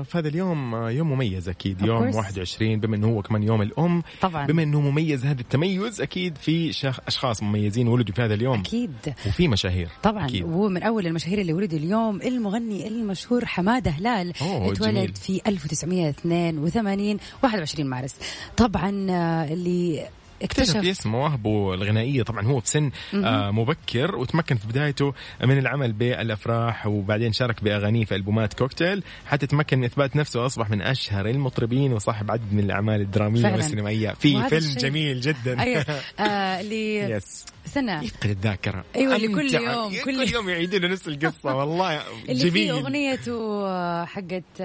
في 0.10 0.18
هذا 0.18 0.28
اليوم 0.28 0.76
آه، 0.76 0.90
يوم 0.92 1.12
مميز 1.12 1.50
أكيد 1.50 1.82
يوم 1.82 2.12
course. 2.12 2.16
21 2.16 2.80
بما 2.80 2.96
انه 2.96 3.08
هو 3.08 3.22
كمان 3.22 3.44
يوم 3.44 3.62
الأم 3.62 4.04
طبعا. 4.22 4.46
بما 4.46 4.64
انه 4.64 4.82
مميز 4.82 5.26
هذا 5.26 5.42
التميز 5.42 6.02
أكيد 6.02 6.38
في 6.38 6.74
شخ... 6.74 7.00
أشخاص 7.08 7.44
مميزين 7.44 7.88
ولدوا 7.88 8.16
في 8.16 8.22
هذا 8.22 8.34
اليوم. 8.34 8.60
أكيد. 8.60 8.92
وفي 9.28 9.48
مشاهير. 9.48 9.90
طبعا. 10.04 10.26
أكيد. 10.26 10.44
ومن 10.44 10.84
أول 10.84 11.08
المشاهير 11.08 11.42
اللي 11.42 11.54
ولدوا 11.54 11.80
اليوم 11.80 12.22
المغني 12.22 12.88
المشهور 12.88 13.46
حمادة 13.46 13.92
هلال. 13.92 14.34
اتولد. 14.42 15.18
في 15.18 15.42
1982 15.48 17.20
21 17.44 17.90
مارس. 17.90 18.16
طبعا 18.58 19.08
آه، 19.10 19.54
اللي 19.54 20.08
اكتشف. 20.42 20.70
اكتشف 20.70 20.84
يسمى 20.84 21.12
مواهبه 21.12 21.74
الغنائية. 21.74 22.24
طبعا 22.24 22.46
هو 22.46 22.60
في 22.60 22.70
سن 22.70 22.92
آه 23.14 23.52
مبكر 23.52 24.16
وتمكن 24.16 24.56
في 24.56 24.68
بدايته 24.68 25.14
من 25.44 25.58
العمل 25.58 25.94
بالأفراح 25.94 26.88
وبعدين 26.88 27.34
شارك 27.34 27.64
بأغانيه 27.64 28.06
في 28.06 28.16
ألبومات 28.16 28.54
كوكتيل 28.54 29.04
حتى 29.26 29.48
تمكن 29.48 29.78
من 29.80 29.84
إثبات 29.86 30.16
نفسه 30.16 30.44
وأصبح 30.44 30.70
من 30.70 30.82
أشهر 30.82 31.26
المطربين 31.30 31.94
وصاحب 31.94 32.32
عدد 32.32 32.54
من 32.54 32.60
الأعمال 32.60 33.02
الدرامية 33.02 33.42
فعلاً. 33.42 33.56
والسينمائية. 33.56 34.10
في 34.10 34.50
فيلم 34.50 34.74
جميل 34.78 35.22
جدا. 35.22 35.60
أيوه. 35.62 35.86
آه، 36.20 36.62
اللي 36.62 36.96
يس 36.96 37.46
سنة. 37.66 38.04
يفقد 38.04 38.30
الذاكرة. 38.30 38.84
أيوة، 38.96 39.16
اللي 39.16 39.28
كل. 39.28 39.54
يوم- 39.56 39.94
كل, 40.06 40.26
كل- 40.26 40.34
يوم 40.34 40.50
يعيدوا 40.50 40.90
نفس 40.90 41.08
القصة. 41.08 41.56
والله 41.60 42.02
اللي 42.30 42.52
فيه 42.52 42.68
جميل. 42.72 42.84
أغنيته 42.84 43.68
آه، 43.68 44.06
حقت 44.06 44.62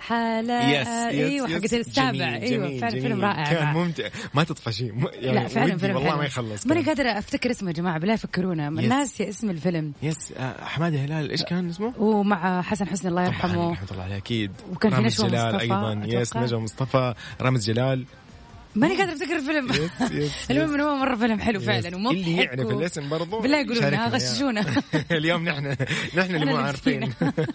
آه، 0.00 0.04
حالة 0.04 0.70
يس 0.80 0.86
إيوه 0.88 1.48
يس، 1.48 1.54
حقت 1.54 1.64
يس. 1.64 1.74
السابع 1.74 2.08
إيوه 2.36 2.78
فعلا 2.78 2.90
جميل. 2.90 3.00
فيلم 3.02 3.20
رائع 3.24 3.44
كان 3.44 3.72
ممتع 3.74 4.08
ما 4.34 4.42
م- 4.92 5.06
يعني 5.12 5.38
لا 5.40 5.48
فعلا 5.48 5.76
فيلم 5.78 5.96
والله. 5.96 6.16
ما 6.16 6.24
يخلص 6.24 6.66
ماني. 6.74 6.86
قادرة 6.86 7.18
أفتكر 7.18 7.50
اسمه 7.50 7.68
يا 7.68 7.74
جماعة 7.74 7.98
بالله 7.98 8.16
فكرونا 8.16 8.70
yes. 8.82 8.88
ناسي 8.88 9.28
اسم 9.28 9.50
الفيلم 9.50 9.92
yes 10.02 10.32
آه، 10.36 10.64
حماده 10.64 10.98
هلال 10.98 11.30
إيش 11.30 11.42
كان 11.42 11.68
اسمه؟ 11.68 11.92
ومع 11.98 12.62
حسن 12.62 12.88
حسني 12.88 13.10
الله 13.10 13.22
طبعا 13.24 13.34
يرحمه 13.36 13.70
رحمة 13.72 13.88
الله 13.92 14.02
عليه 14.02 14.16
أكيد 14.16 14.52
وكان 14.72 14.90
في 14.90 14.96
جلال 15.22 15.54
مصطفى، 15.54 15.60
أيضا 15.62 16.02
yes. 16.06 16.36
نجوى 16.36 16.60
مصطفى 16.60 17.14
رامز 17.40 17.66
جلال 17.70 18.04
ماني 18.74 18.96
قادرة 18.96 19.12
أفتكر 19.12 19.36
الفيلم. 19.36 19.68
المهم 20.50 20.74
إنه 20.74 20.84
هو 20.84 20.96
مرة 20.96 21.16
فيلم 21.16 21.40
حلو. 21.40 21.60
فعلا 21.60 21.96
ومضحك 21.96 22.16
اللي 22.16 22.36
يعرف 22.36 22.66
و- 22.66 22.70
الاسم 22.80 23.08
برضو. 23.08 23.40
بالله 23.40 23.74
شاركنا 23.74 24.04
يا. 24.04 24.08
غششونا. 24.08 24.64
اليوم 25.10 25.44
نحن 25.44 25.76
نحن 26.16 26.34
اللي 26.34 26.46
مو 26.46 26.56
عارفين. 26.56 27.00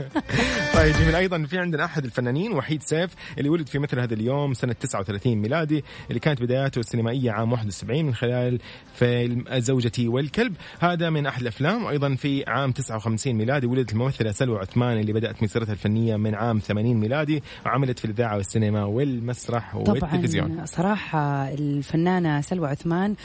طيب 0.75 0.95
جميل. 0.99 1.15
أيضا 1.15 1.43
في 1.43 1.57
عندنا 1.59 1.85
أحد 1.85 2.05
الفنانين 2.05 2.51
وحيد 2.53 2.83
سيف 2.83 3.11
اللي 3.37 3.49
ولد 3.49 3.69
في 3.69 3.79
مثل 3.79 3.99
هذا 3.99 4.13
اليوم 4.13 4.53
سنة 4.53 4.73
39 4.73 5.35
ميلادي 5.35 5.83
اللي 6.09 6.19
كانت 6.19 6.41
بداياته 6.41 6.79
السينمائية 6.79 7.31
عام 7.31 7.51
71 7.51 8.05
من 8.05 8.15
خلال 8.15 8.59
فيلم 8.95 9.45
زوجتي 9.51 10.07
والكلب. 10.07 10.55
هذا 10.79 11.09
من 11.09 11.25
أحد 11.25 11.41
الأفلام. 11.41 11.83
وأيضا 11.85 12.15
في 12.15 12.43
عام 12.47 12.71
59 12.71 13.33
ميلادي 13.35 13.67
ولدت 13.67 13.91
الممثلة 13.93 14.31
سلوى 14.31 14.59
عثمان 14.59 14.99
اللي 14.99 15.13
بدأت 15.13 15.43
مسيرتها 15.43 15.73
الفنية 15.73 16.15
من 16.15 16.35
عام 16.35 16.59
80 16.59 16.97
ميلادي 16.99 17.43
وعملت 17.65 17.99
في 17.99 18.05
الإذاعة 18.05 18.35
والسينما 18.37 18.83
والمسرح 18.85 19.75
والتلفزيون. 19.75 20.65
صراحة 20.65 21.04
الفنانة 21.13 22.41
سلوى 22.41 22.67
عثمان 22.69 23.15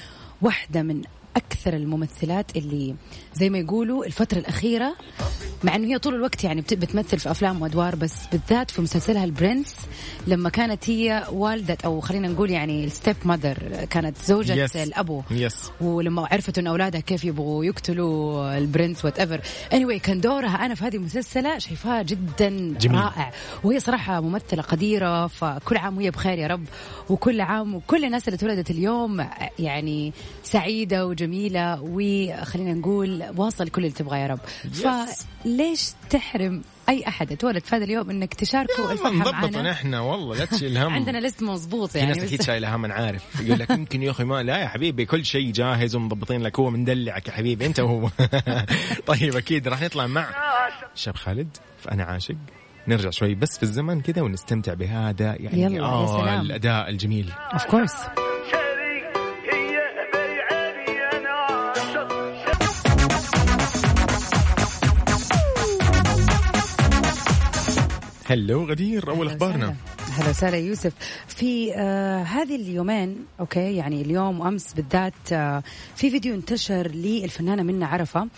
واحدة 0.43 0.83
من 0.83 1.03
أكثر 1.37 1.75
الممثلات 1.75 2.57
اللي 2.57 2.95
زي 3.35 3.51
ما 3.51 3.59
يقولوا 3.59 4.05
الفترة 4.05 4.39
الأخيرة 4.39 4.95
مع 5.65 5.77
إنه 5.77 5.87
هي 5.89 5.99
طول 5.99 6.15
الوقت 6.15 6.45
يعني 6.45 6.61
بت- 6.61 6.75
بتمثل 6.75 7.19
في 7.19 7.31
أفلام 7.31 7.63
وأدوار 7.63 7.95
بس 7.97 8.15
بالذات 8.33 8.71
في 8.71 8.83
مسلسلها 8.83 9.25
البرنس 9.25 9.75
لما 10.27 10.49
كانت 10.51 10.91
هي 10.91 11.25
والدة 11.33 11.77
أو 11.85 12.01
خلينا 12.01 12.29
نقول 12.29 12.51
يعني 12.51 12.85
ال 12.85 12.91
step 12.91 13.17
mother 13.25 13.85
كانت 13.91 14.17
زوجة 14.27 14.67
Yes. 14.67 14.77
الأبو. 14.77 15.23
yes 15.31 15.71
ولما 15.81 16.27
عرفت 16.33 16.59
إن 16.59 16.67
أولادها 16.67 17.01
كيف 17.01 17.25
يبغوا 17.25 17.65
يقتلوا 17.65 18.59
البرنس 18.59 19.05
whatever 19.05 19.41
اني 19.73 19.99
كان 19.99 20.21
دورها 20.21 20.67
أنا 20.67 20.75
في 20.75 20.85
هذه 20.85 20.97
المسلسلة 20.97 21.59
شايفاها 21.59 22.03
جدا 22.03 22.49
جميل. 22.81 22.99
رائع. 23.01 23.33
وهي 23.65 23.81
صراحة 23.81 24.21
ممثلة 24.21 24.63
قديرة 24.63 25.27
فكل 25.27 25.77
عام 25.77 25.97
وهي 25.97 26.11
بخير 26.11 26.39
يا 26.39 26.47
رب. 26.47 26.65
وكل 27.11 27.41
عام 27.41 27.75
وكل 27.75 28.05
الناس 28.05 28.29
اللي 28.29 28.37
تولدت 28.39 28.71
اليوم 28.71 29.27
يعني 29.59 30.13
سعيدة 30.43 31.07
وجميله 31.25 31.79
وخلينا 31.83 32.75
نقول 32.75 33.25
واصل 33.37 33.69
كل 33.69 33.83
اللي 33.85 33.93
تبغاه 33.95 34.17
يا 34.19 34.27
رب. 34.27 34.41
فليش 35.45 35.91
تحرم 36.11 36.63
أي 36.89 37.09
أحد؟ 37.09 37.33
اتولد 37.33 37.65
في 37.65 37.77
هذا 37.77 37.85
اليوم 37.85 38.11
إنك 38.11 38.35
تشاركوا 38.35 38.93
الفرحة 38.93 39.13
نضبط 39.15 39.35
معنا. 39.57 39.71
نحن 39.71 39.95
والله 39.95 40.37
لا 40.37 40.45
تشيل 40.45 40.79
هم. 40.79 40.93
عندنا 41.01 41.19
لست 41.27 41.43
مضبوط 41.43 41.91
في 41.91 41.99
يعني 41.99 42.11
ناس 42.13 42.19
أكيد 42.23 42.39
بس- 42.39 42.47
شايله 42.47 42.77
هم 42.77 42.85
أنا 42.85 42.95
عارف. 42.95 43.41
يقول 43.41 43.59
لك 43.59 43.71
يمكن 43.71 44.03
يا 44.03 44.11
أخي 44.11 44.25
ما 44.25 44.43
لا 44.43 44.59
يا 44.59 44.69
حبيبي 44.69 45.05
كل 45.07 45.25
شيء 45.25 45.53
جاهز 45.53 45.97
ومضبطين 45.97 46.43
لك 46.43 46.61
هو 46.61 46.71
مندلعك 46.71 47.29
يا 47.29 47.33
حبيبي 47.33 47.67
أنت 47.67 47.81
وهو. 47.81 48.09
طيب 49.07 49.37
أكيد 49.37 49.69
راح 49.69 49.83
نطلع 49.83 50.07
مع 50.07 50.31
شاب 50.95 51.17
خالد 51.17 51.57
فأنا 51.79 52.05
عاشق. 52.05 52.37
نرجع 52.89 53.11
شوي 53.11 53.35
بس 53.35 53.57
في 53.57 53.63
الزمن 53.63 54.01
كذا 54.01 54.23
ونستمتع 54.23 54.75
بهذا 54.75 55.37
يعني 55.41 55.63
يلا، 55.63 56.01
يا 56.01 56.07
سلام. 56.07 56.41
الأداء 56.41 56.89
الجميل. 56.89 57.33
اوف 57.53 57.65
كورس 57.65 57.93
هلو 68.31 68.65
غدير 68.65 69.11
أول 69.11 69.27
أخبارنا. 69.27 69.75
هلا 70.13 70.31
وسهلا 70.31 70.57
يوسف. 70.57 70.93
في 71.29 71.75
آه 71.75 72.23
هذه 72.23 72.57
اليومين 72.57 73.17
أوكي 73.41 73.77
يعني 73.77 74.03
اليوم 74.03 74.41
وامس 74.41 74.75
بالذات 74.75 75.33
آه 75.33 75.63
في 75.97 76.11
فيديو 76.11 76.35
انتشر 76.35 76.89
للفنانة 76.89 77.63
منى 77.63 77.85
عرفة. 77.85 78.29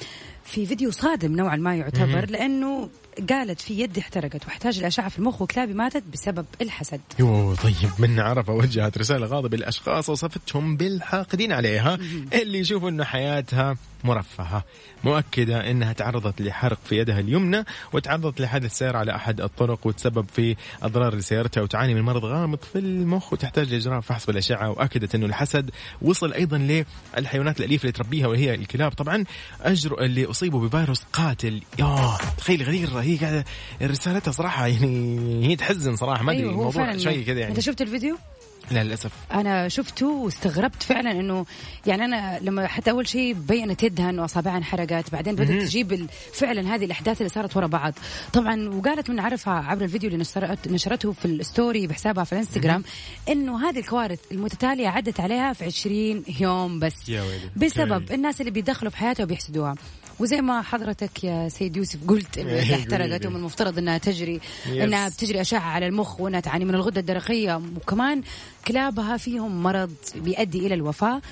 في 0.44 0.66
فيديو 0.66 0.90
صادم 0.90 1.36
نوعا 1.36 1.56
ما 1.56 1.76
يعتبر 1.76 2.30
لأنه 2.30 2.88
قالت 3.30 3.60
في 3.60 3.80
يدي 3.80 4.00
احترقت 4.00 4.44
واحتاج 4.44 4.78
الأشعة 4.78 5.08
في 5.08 5.18
المخ 5.18 5.42
وكلابي 5.42 5.74
ماتت 5.74 6.02
بسبب 6.12 6.46
الحسد. 6.60 7.00
يوه 7.18 7.54
طيب 7.54 7.90
من 7.98 8.20
عرفة 8.20 8.52
وجهت 8.52 8.98
رسالة 8.98 9.26
غاضبة 9.26 9.56
للأشخاص 9.56 10.08
وصفتهم 10.08 10.76
بالحاقدين 10.76 11.52
عليها. 11.52 11.98
اللي 12.32 12.58
يشوفوا 12.58 12.88
أنه 12.88 13.04
حياتها 13.04 13.76
مرفهة 14.04 14.64
مؤكدة 15.04 15.70
أنها 15.70 15.92
تعرضت 15.92 16.42
لحرق 16.42 16.78
في 16.84 16.98
يدها 16.98 17.20
اليمنى 17.20 17.64
وتعرضت 17.92 18.40
لحادث 18.40 18.78
سير 18.78 18.96
على 18.96 19.14
أحد 19.14 19.40
الطرق 19.40 19.86
وتسبب 19.86 20.26
في 20.34 20.56
أضرار 20.82 21.14
لسيارتها 21.14 21.62
وتعاني 21.62 21.94
من 21.94 22.02
مرض 22.02 22.24
غامض 22.24 22.58
في 22.72 22.78
المخ 22.78 23.32
وتحتاج 23.32 23.72
لإجراء 23.72 24.00
فحص 24.00 24.26
بالأشعة 24.26 24.70
وأكدت 24.70 25.14
أنه 25.14 25.26
الحسد 25.26 25.70
وصل 26.02 26.32
أيضا 26.32 26.84
للحيوانات 27.16 27.60
الأليفة 27.60 27.82
اللي 27.82 27.92
تربيها 27.92 28.26
وهي 28.26 28.54
الكلاب. 28.54 28.92
طبعا 28.92 29.24
أجروا 29.60 30.04
اللي 30.04 30.24
أصيبوا 30.24 30.68
بفيروس 30.68 31.02
قاتل. 31.12 31.62
ياه 31.78 32.18
تخيل 32.38 32.62
غدير 32.62 32.88
هي 32.98 33.16
قاعدة 33.16 33.44
رسالتها 33.82 34.32
صراحة 34.32 34.66
يعني 34.66 35.46
هي 35.46 35.56
تحزن 35.56 35.96
صراحة 35.96 36.22
ما 36.22 36.32
أدري 36.32 36.42
أيوه 36.42 36.52
الموضوع 36.52 36.96
شيء 36.96 37.24
كذا 37.24 37.40
يعني. 37.40 37.50
أنت 37.50 37.60
شفت 37.60 37.82
الفيديو؟ 37.82 38.18
لا 38.70 38.84
للأسف. 38.84 39.12
أنا 39.32 39.68
شفته 39.68 40.06
واستغربت 40.06 40.82
فعلا 40.82 41.10
إنه 41.10 41.46
يعني 41.86 42.04
أنا 42.04 42.38
لما 42.42 42.66
حتى 42.66 42.90
أول 42.90 43.08
شيء 43.08 43.32
بينت 43.32 43.82
يدها 43.82 44.10
إنه 44.10 44.24
أصابعها 44.24 44.56
انحرقت 44.56 45.12
بعدين 45.12 45.34
بدأت 45.34 45.62
تجيب 45.62 46.06
فعلا 46.32 46.74
هذه 46.74 46.84
الأحداث 46.84 47.18
اللي 47.18 47.28
صارت 47.28 47.56
ورا 47.56 47.66
بعض. 47.66 47.94
طبعا 48.32 48.68
وقالت 48.68 49.10
من 49.10 49.20
عرفها 49.20 49.54
عبر 49.54 49.84
الفيديو 49.84 50.10
اللي 50.10 50.20
نشرت 50.20 50.68
نشرته 50.68 51.12
في 51.12 51.24
ال 51.24 51.34
story 51.34 51.86
بحسابها 51.86 52.24
في 52.24 52.32
الإنستغرام 52.32 52.84
إنه 53.28 53.68
هذه 53.68 53.78
الكوارث 53.78 54.20
المتتالية 54.32 54.88
عدت 54.88 55.20
عليها 55.20 55.52
في 55.52 55.64
20 55.64 56.24
يوم 56.40 56.78
بس. 56.78 57.08
يا 57.08 57.22
ويلي. 57.22 57.50
بسبب. 57.56 58.12
الناس 58.12 58.40
اللي 58.40 58.50
بيدخلوا 58.50 58.90
في 58.90 58.96
حياتها 58.96 59.24
وبيحسدوها. 59.24 59.74
وزي 60.22 60.40
ما 60.40 60.62
حضرتك 60.62 61.24
يا 61.24 61.48
سيد 61.48 61.76
يوسف 61.76 61.98
قلت 62.08 62.38
انه 62.38 62.52
إذا 62.52 62.74
احترقت. 62.74 63.26
ومن 63.26 63.36
المفترض 63.36 63.78
إنها 63.78 63.98
تجري 63.98 64.40
yes. 64.66 64.82
إنها 64.82 65.08
بتجري 65.08 65.40
أشعة 65.40 65.60
على 65.60 65.86
المخ 65.86 66.20
وإنها 66.20 66.40
تعاني 66.40 66.64
من 66.64 66.74
الغدة 66.74 67.00
الدرقية. 67.00 67.62
وكمان 67.76 68.22
كلابها 68.68 69.16
فيهم 69.16 69.62
مرض 69.62 69.94
بيؤدي 70.16 70.66
إلى 70.66 70.74
الوفاة. 70.74 71.22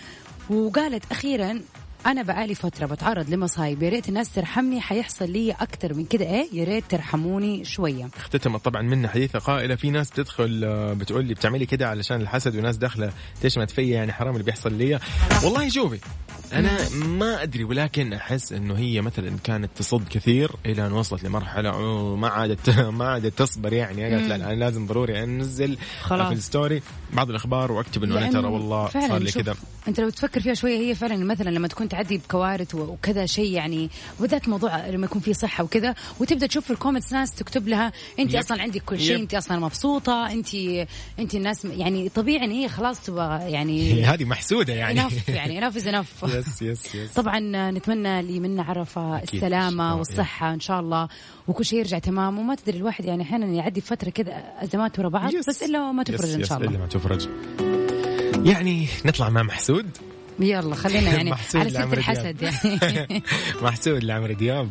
وقالت 0.51 1.05
أخيرا 1.11 1.61
أنا 2.07 2.23
بقالي 2.23 2.55
فترة 2.55 2.87
بتعرض 2.87 3.31
لمصايب. 3.31 3.83
يا 3.83 3.89
ريت 3.89 4.09
الناس 4.09 4.33
ترحمني 4.33 4.81
حيحصل 4.81 5.31
لي 5.31 5.53
أكثر 5.53 5.95
من 5.95 6.05
كده. 6.05 6.25
إيه؟ 6.25 6.49
يا 6.53 6.65
ريت 6.65 6.85
ترحموني 6.89 7.65
شوية. 7.65 8.09
اختتمت 8.17 8.65
طبعا 8.65 8.83
منة 8.83 9.09
حديثها 9.09 9.39
قائلة 9.39 9.75
في 9.77 9.91
ناس 9.91 10.11
بتدخل 10.11 10.63
آه، 10.65 10.93
بتقول 10.93 11.25
لي 11.25 11.35
بتعملي 11.35 11.67
كده 11.67 11.89
علشان 11.89 12.21
الحسد 12.21 12.57
وناس 12.57 12.77
داخلة 12.77 13.13
تشمت 13.43 13.71
فيا 13.71 13.95
يعني 13.95 14.13
حرام 14.13 14.33
اللي 14.33 14.45
بيحصل 14.45 14.73
لي 14.73 14.99
والله 15.45 15.69
شوفي 15.69 15.99
أنا 16.53 16.89
ما 17.21 17.43
أدري 17.43 17.65
ولكن 17.65 18.13
أحس 18.13 18.53
إنه 18.53 18.75
هي 18.79 19.01
مثلا 19.01 19.37
كانت 19.45 19.71
تصد 19.77 20.09
كثير 20.09 20.51
إلى 20.67 20.87
أن 20.87 20.93
وصلت 20.93 21.25
لمرحلة 21.25 21.71
ما 22.17 22.29
عادت 22.29 22.71
ما 22.99 23.09
عادت 23.09 23.39
تصبر 23.39 23.73
يعني 23.73 24.05
قالت 24.05 24.29
لا 24.29 24.39
لا، 24.39 24.45
أنا 24.47 24.55
لازم 24.55 24.87
ضروري 24.87 25.25
أنزل 25.25 25.79
خلاص. 26.01 26.29
في 26.29 26.35
ال 26.35 26.43
story 26.43 26.83
بعض 27.13 27.31
الأخبار 27.31 27.73
وأكتب 27.73 28.05
إنه 28.05 28.19
أنا 28.19 28.31
ترى 28.31 28.47
والله 28.47 28.89
صار 28.89 29.19
لي 29.19 29.33
كذا 29.33 29.55
أنت 29.89 30.01
لو 30.01 30.11
تفكر 30.11 30.41
فيها 30.41 30.55
شوية 30.55 30.79
هي 30.79 30.95
فعلا 30.95 31.17
مثلا 31.17 31.51
لما 31.51 31.69
تكون 31.69 31.89
تعدي 31.89 32.19
بكوارث 32.19 32.75
وكذا 32.75 33.27
شيء 33.27 33.53
يعني 33.53 33.91
وبالذات 34.19 34.49
موضوع 34.49 34.87
لما 34.87 35.05
يكون 35.07 35.21
في 35.21 35.35
صحة 35.35 35.65
وكذا 35.65 35.95
وتبدأ 36.21 36.47
تشوف 36.47 36.65
في 36.65 36.71
ال 36.71 36.76
comments 36.76 37.13
ناس 37.13 37.33
تكتب 37.33 37.69
لها 37.69 37.93
انت 38.19 38.35
yep. 38.35 38.41
أصلا 38.41 38.63
عندك 38.63 38.83
كل 38.83 39.01
شيء 39.01 39.15
yep. 39.15 39.21
انت 39.21 39.35
أصلا 39.35 39.59
مبسوطة 39.59 40.33
انت 40.33 40.55
انت 41.19 41.35
الناس 41.35 41.65
يعني 41.65 42.09
طبيعي 42.09 42.45
إن 42.45 42.51
هي 42.51 42.69
خلاص 42.69 43.01
تبغى 43.01 43.51
يعني 43.53 43.91
هذه 44.11 44.25
محسودة 44.25 44.73
يعني 44.73 45.01
enough 45.01 45.29
يعني 45.29 45.67
enough 45.67 45.77
is 45.77 45.87
enough 45.89 46.25
yes 46.49 46.63
yes 46.63 46.95
yes 46.95 47.13
طبعا 47.13 47.41
نتمنى 47.71 48.23
لمنة 48.23 48.63
عرفة. 48.63 49.23
السلامة 49.23 49.97
والصحة 49.97 50.55
إن 50.55 50.61
شاء 50.61 50.81
الله 50.81 51.09
وكل 51.49 51.65
شيء 51.65 51.79
يرجع 51.79 51.99
تمام. 51.99 52.39
وما 52.39 52.55
تدري 52.55 52.79
الواحد 52.79 53.05
يعني 53.05 53.23
أحيانا 53.23 53.47
يعدي 53.47 53.81
فترة 53.81 54.11
كذا 54.11 54.33
أزمات 54.63 54.99
ورا 54.99 55.09
بعض. 55.09 55.33
بس 55.49 55.63
إلا 55.63 55.93
ما 55.93 56.03
تفرج 56.03 56.31
إن 56.31 56.45
شاء 56.45 56.59
الا 56.59 56.69
الله. 56.69 56.79
ما 56.79 56.87
تفرج. 56.87 57.29
يعني 58.45 58.89
نطلع 59.05 59.29
مع 59.29 59.43
محسود؟ 59.43 59.87
يلا 60.39 60.75
خلينا 60.75 61.11
يعني 61.17 61.31
على 61.55 61.71
سيرة 61.71 61.93
الحسد. 61.95 62.43
يعني. 62.43 63.23
محسود 63.63 64.05
لعمرو 64.05 64.35
دياب. 64.35 64.69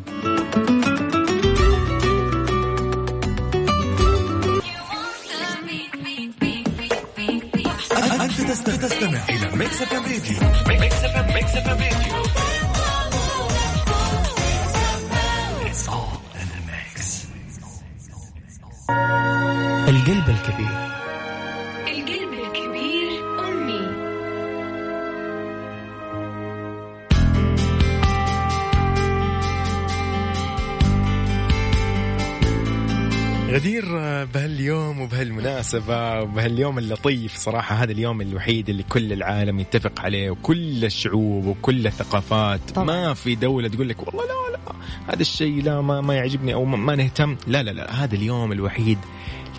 أنت 8.50 8.58
تست- 8.58 8.70
تستمع 8.82 9.20
إلى 9.30 9.56
ميكس 9.56 9.82
اف 9.82 9.94
ام 9.94 10.04
راديو 10.04 10.40
ميكس 10.80 11.04
اف 11.04 11.16
ام 11.16 11.34
ميكس 11.34 11.56
اف 11.56 11.68
ام 11.68 11.78
راديو. 11.78 12.24
القلب 19.90 20.30
الكبير. 20.30 21.09
غدير 33.50 33.86
آه، 34.00 34.24
بهاليوم 34.24 35.02
وبهالمناسبة 35.02 36.22
وبهاليوم 36.22 36.78
اللطيف 36.78 37.38
صراحة 37.38 37.76
هذا 37.76 37.92
اليوم 37.92 38.22
الوحيد 38.22 38.70
اللي 38.70 38.84
كل 38.84 39.14
العالم 39.14 39.60
يتفق 39.60 40.02
عليه 40.02 40.30
وكل 40.30 40.86
الشعوب 40.86 41.46
وكل 41.46 41.88
الثقافات. 41.88 42.60
طبعاً. 42.76 42.86
ما 42.86 43.14
في 43.14 43.36
دولة 43.36 43.68
تقول 43.68 43.90
لك 43.90 44.08
والله 44.08 44.24
لا 44.24 44.52
لا 44.52 44.60
هذا 45.14 45.22
الشيء 45.22 45.64
لا 45.64 45.82
ما, 45.82 46.02
ما 46.02 46.16
يعجبني 46.16 46.54
أو 46.54 46.66
ما, 46.66 46.78
ما 46.78 46.96
نهتم. 46.96 47.38
لا 47.48 47.64
لا 47.64 47.72
لا 47.72 48.04
هذا 48.04 48.16
اليوم 48.16 48.52
الوحيد 48.52 48.98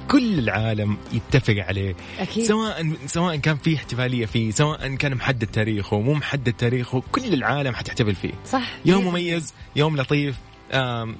كل 0.08 0.38
العالم 0.38 0.96
يتفق 1.12 1.54
عليه. 1.58 1.94
أكيد. 2.18 2.44
سواء 2.44 2.92
سواء 3.06 3.36
كان 3.36 3.56
في 3.56 3.76
احتفالية 3.76 4.26
فيه 4.26 4.50
سواء 4.50 4.94
كان 4.94 5.14
محدد 5.14 5.46
تاريخه 5.46 6.00
مو 6.00 6.14
محدد 6.14 6.52
تاريخه 6.52 7.02
كل 7.12 7.34
العالم 7.34 7.74
حتحتفل 7.74 8.14
فيه. 8.14 8.32
صح. 8.46 8.62
يوم 8.84 9.04
مميز 9.04 9.54
يوم 9.76 9.96
لطيف 9.96 10.36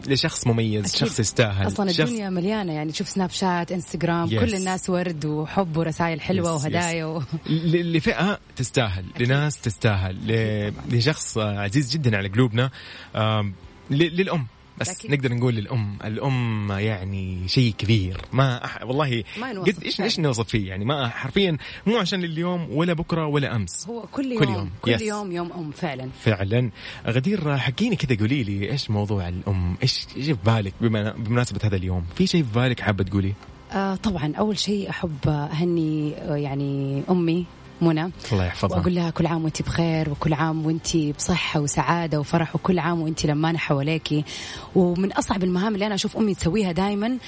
لشخص 0.07 0.47
مميز 0.47 0.85
أكيد. 0.87 1.01
شخص 1.09 1.21
يستاهل 1.21 1.67
أصلا 1.67 1.93
شخص 1.93 2.01
الدنيا 2.01 2.31
مليانة 2.31 2.73
يعني 2.73 2.93
تشوف 2.93 3.09
سناب 3.09 3.31
شات 3.31 3.73
إنستغرام 3.73 4.29
Yes. 4.29 4.35
كل 4.41 4.55
الناس 4.55 4.91
ورد 4.91 5.25
وحب 5.25 5.77
ورسائل 5.77 6.21
حلوة 6.21 6.59
Yes, 6.59 6.63
وهدايا 6.63 7.05
و... 7.05 7.23
ل- 7.47 7.97
لفئة 7.97 8.39
تستاهل 8.57 9.05
لناس 9.21 9.61
تستاهل 9.61 10.17
ل- 10.27 10.73
لشخص 10.97 11.39
عزيز 11.39 11.93
جدا 11.93 12.17
على 12.17 12.29
قلوبنا. 12.29 12.71
آم، 13.17 13.55
ل- 13.91 14.17
للأم. 14.17 14.47
بس 14.81 14.91
أكيد. 14.91 15.11
نقدر 15.11 15.35
نقول 15.35 15.55
للام 15.55 15.99
الأم 16.05 16.73
يعني 16.73 17.49
شيء 17.49 17.75
كبير 17.79 18.21
ما 18.33 18.65
أح... 18.65 18.83
والله 18.83 19.25
ما 19.41 19.61
قد 19.61 19.83
إيش. 19.85 20.01
إيش 20.01 20.21
نوصف 20.21 20.49
فيه 20.49 20.69
يعني 20.69 20.85
ما 20.85 21.09
حرفيا 21.09 21.57
مو 21.87 21.97
عشان 21.97 22.25
اليوم 22.25 22.69
ولا 22.71 22.93
بكرة 22.93 23.27
ولا 23.27 23.57
أمس 23.57 23.89
هو 23.89 24.03
كل 24.13 24.33
يوم 24.33 24.39
كل 24.45 24.51
يوم. 24.51 24.71
كل 24.83 24.99
Yes. 24.99 25.03
يوم 25.03 25.33
يوم 25.33 25.53
أم 25.53 25.71
فعلا 25.71 26.09
فعلا 26.21 26.71
غدير 27.07 27.57
حكيني 27.59 27.97
كذا 27.97 28.19
قولي 28.19 28.43
لي 28.43 28.71
إيش 28.71 28.91
موضوع 28.91 29.29
الأم 29.29 29.77
إيش 29.83 30.07
إيش 30.17 30.27
في 30.27 30.37
بالك 30.47 30.75
بما 30.81 31.13
بمناسبة 31.13 31.61
هذا 31.65 31.77
اليوم 31.77 32.05
في 32.15 32.27
شيء 32.27 32.43
في 32.45 32.53
بالك 32.61 32.81
حابة 32.81 33.05
تقولي 33.05 33.33
آه 33.73 33.95
طبعا 33.95 34.33
أول 34.39 34.59
شيء 34.59 34.91
أحب 34.91 35.17
أهني 35.29 36.15
آه، 36.17 36.37
يعني 36.37 37.03
أمي 37.11 37.47
منى. 37.83 38.11
الله 38.33 38.45
يحفظها. 38.45 38.79
وأقول 38.79 38.95
لها 38.95 39.11
كل 39.11 39.27
عام 39.27 39.45
وانت 39.45 39.63
بخير 39.63 40.11
وكل 40.11 40.33
عام 40.33 40.67
وانت 40.67 40.97
بصحة 40.97 41.61
وسعادة 41.61 42.21
وفرح 42.21 42.57
وكل 42.57 42.79
عام 42.79 43.01
وانت 43.01 43.27
لمانه 43.27 43.59
حواليكي 43.59 44.25
ومن 44.75 45.13
أصعب 45.13 45.45
المهام 45.45 45.75
اللي 45.75 45.87
أنا 45.87 45.95
أشوف 45.95 46.17
أمي 46.17 46.35
تسويها 46.35 46.73
دائما 46.73 47.19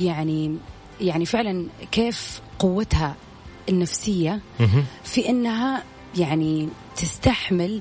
يعني 0.00 0.56
يعني 1.00 1.26
فعلا 1.26 1.66
كيف 1.92 2.40
قوتها 2.58 3.14
النفسية. 3.68 4.40
في 5.04 5.28
إنها 5.28 5.82
يعني 6.18 6.68
تستحمل 6.96 7.80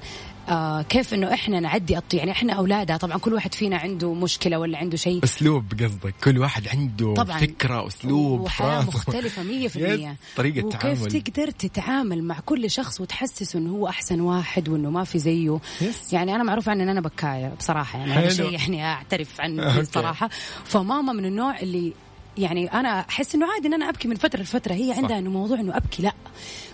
آه 0.50 0.82
كيف 0.82 1.14
إنه 1.14 1.34
إحنا 1.34 1.60
نعدي 1.60 1.98
الط- 1.98 2.14
يعني 2.14 2.32
إحنا 2.32 2.54
أولادها 2.54 2.98
طبعا 2.98 3.18
كل 3.18 3.34
واحد 3.34 3.54
فينا 3.54 3.78
عنده 3.78 4.14
مشكلة 4.14 4.60
ولا 4.60 4.78
عنده 4.78 4.98
شيء 4.98 5.24
أسلوب 5.24 5.74
قصدك 5.84 6.14
كل 6.24 6.38
واحد 6.38 6.68
عنده 6.68 7.14
طبعاً. 7.14 7.38
فكرة 7.38 7.88
أسلوب 7.88 8.48
في 9.68 9.80
yes، 9.80 9.94
المية 9.94 10.16
طريقة 10.36 10.66
وكيف 10.66 10.80
تعامل 10.82 11.22
تقدر 11.22 11.52
تتعامل 11.52 12.24
مع 12.24 12.40
كل 12.46 12.72
شخص 12.72 13.02
وتحسسه 13.02 13.60
إنه 13.60 13.72
هو 13.72 13.88
أحسن 13.88 14.22
واحد 14.22 14.70
وإنه 14.70 14.90
ما 14.90 15.04
في 15.04 15.20
زيه 15.20 15.60
yes. 15.82 16.14
يعني 16.14 16.36
أنا 16.36 16.44
معروف 16.44 16.70
عني 16.70 16.84
إن 16.84 16.90
أنا 16.90 17.02
بكاية 17.02 17.54
بصراحة 17.60 18.00
يعني 18.00 18.12
هذا. 18.14 18.30
شيء 18.30 18.52
يعني 18.52 18.86
أعترف 18.86 19.42
عنه. 19.42 19.80
الصراحه 19.80 20.30
فماما 20.66 21.14
من 21.14 21.26
النوع 21.26 21.60
اللي 21.60 21.94
يعني 22.38 22.74
أنا 22.74 23.00
أحس 23.10 23.36
إنه 23.36 23.54
عادي 23.54 23.68
إن 23.68 23.74
أنا 23.74 23.90
أبكي 23.90 24.08
من 24.08 24.16
فترة 24.16 24.42
لفترة 24.42 24.74
هي. 24.74 24.94
عندها 24.94 25.20
إنه 25.20 25.30
موضوع 25.30 25.60
إنه 25.60 25.78
أبكي 25.78 26.04
لا 26.04 26.14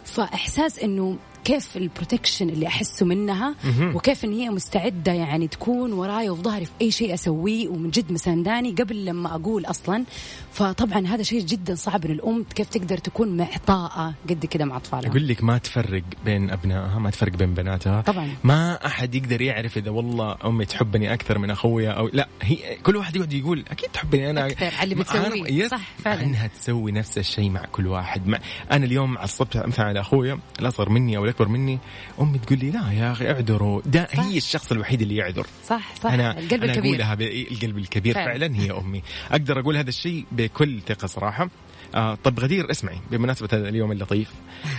فإحساس 0.05 0.79
إنه 0.79 1.17
كيف 1.45 1.77
ال 1.77 1.84
protection 1.84 2.49
اللي 2.49 2.67
أحسه 2.67 3.05
منها. 3.05 3.55
وكيف 3.81 4.25
إن 4.25 4.33
هي 4.33 4.49
مستعدة 4.49 5.11
يعني 5.11 5.47
تكون 5.47 5.93
وراي 5.93 6.29
وفي 6.29 6.41
ظهري 6.41 6.65
في 6.65 6.71
أي 6.81 6.91
شيء 6.91 7.13
أسويه 7.13 7.67
ومن 7.67 7.89
جد 7.89 8.11
مسانداني 8.11 8.71
قبل 8.71 9.05
لما 9.05 9.35
أقول 9.35 9.65
أصلا. 9.65 10.03
فطبعا 10.51 11.07
هذا 11.07 11.23
شيء 11.23 11.41
جدا 11.45 11.75
صعب 11.75 12.05
ان 12.05 12.11
الام 12.11 12.45
كيف 12.55 12.69
تقدر 12.69 12.97
تكون 12.97 13.37
معطاءة 13.37 14.13
قد 14.29 14.45
كده 14.45 14.65
مع 14.65 14.77
أطفالها؟ 14.77 15.09
أقول 15.09 15.27
لك 15.27 15.43
ما 15.43 15.57
تفرق 15.57 16.03
بين 16.25 16.49
أبنائها 16.49 16.99
ما 16.99 17.09
تفرق 17.09 17.31
بين 17.31 17.53
بناتها. 17.53 18.01
طبعاً. 18.01 18.29
ما 18.43 18.85
أحد 18.85 19.15
يقدر 19.15 19.41
يعرف 19.41 19.77
إذا 19.77 19.91
والله 19.91 20.35
أمي 20.45 20.65
تحبني 20.65 21.13
أكثر 21.13 21.37
من 21.37 21.51
أخويا 21.51 21.91
أو 21.91 22.09
لا. 22.13 22.27
هي 22.41 22.57
كل 22.83 22.95
واحد 22.95 23.15
يقعد 23.15 23.33
يقول 23.33 23.65
أكيد 23.71 23.89
تحبني 23.89 24.29
أنا. 24.29 24.41
على 24.41 24.83
اللي 24.83 24.95
بتسويه. 24.95 25.67
صح، 25.67 25.89
فعلاً. 25.97 26.23
أنها 26.23 26.47
تسوي 26.47 26.91
نفس 26.91 27.17
الشيء 27.17 27.49
مع 27.49 27.65
كل 27.71 27.87
واحد. 27.87 28.27
مع 28.27 28.39
أنا 28.71 28.85
اليوم 28.85 29.17
عصبت 29.17 29.57
مثلا 29.57 29.85
على 29.85 29.99
أخويا 29.99 30.39
الاصغر 30.59 30.89
مني 30.89 31.17
أو 31.17 31.25
الاكبر 31.35 31.47
مني. 31.57 31.79
أمي 32.21 32.37
تقول 32.37 32.59
لي 32.59 32.71
لا 32.71 32.91
يا 32.91 33.11
أخي 33.11 33.31
اعذروا. 33.31 33.81
ده 33.85 34.07
صح. 34.13 34.19
هي 34.19 34.37
الشخص 34.37 34.71
الوحيد 34.71 35.01
اللي 35.01 35.15
يعذر. 35.15 35.47
صح 35.67 35.95
صح. 36.03 36.11
أنا 36.11 36.39
القلب 36.39 36.63
أنا 36.63 36.73
الكبير. 36.73 36.91
اقولها 36.91 37.15
بالقلب 37.15 37.77
الكبير 37.77 38.13
فعلا. 38.13 38.27
فعلا, 38.31 38.55
هي 38.55 38.71
أمي. 38.71 39.01
أقدر 39.31 39.59
أقول 39.59 39.77
هذا 39.77 39.89
الشيء 39.89 40.25
بكل 40.31 40.79
ثقة 40.87 41.07
صراحة. 41.07 41.49
آه 41.95 42.17
طب 42.23 42.39
غدير 42.39 42.71
اسمعي 42.71 42.97
بمناسبة 43.11 43.49
هذا 43.53 43.69
اليوم 43.69 43.91
اللطيف. 43.91 44.31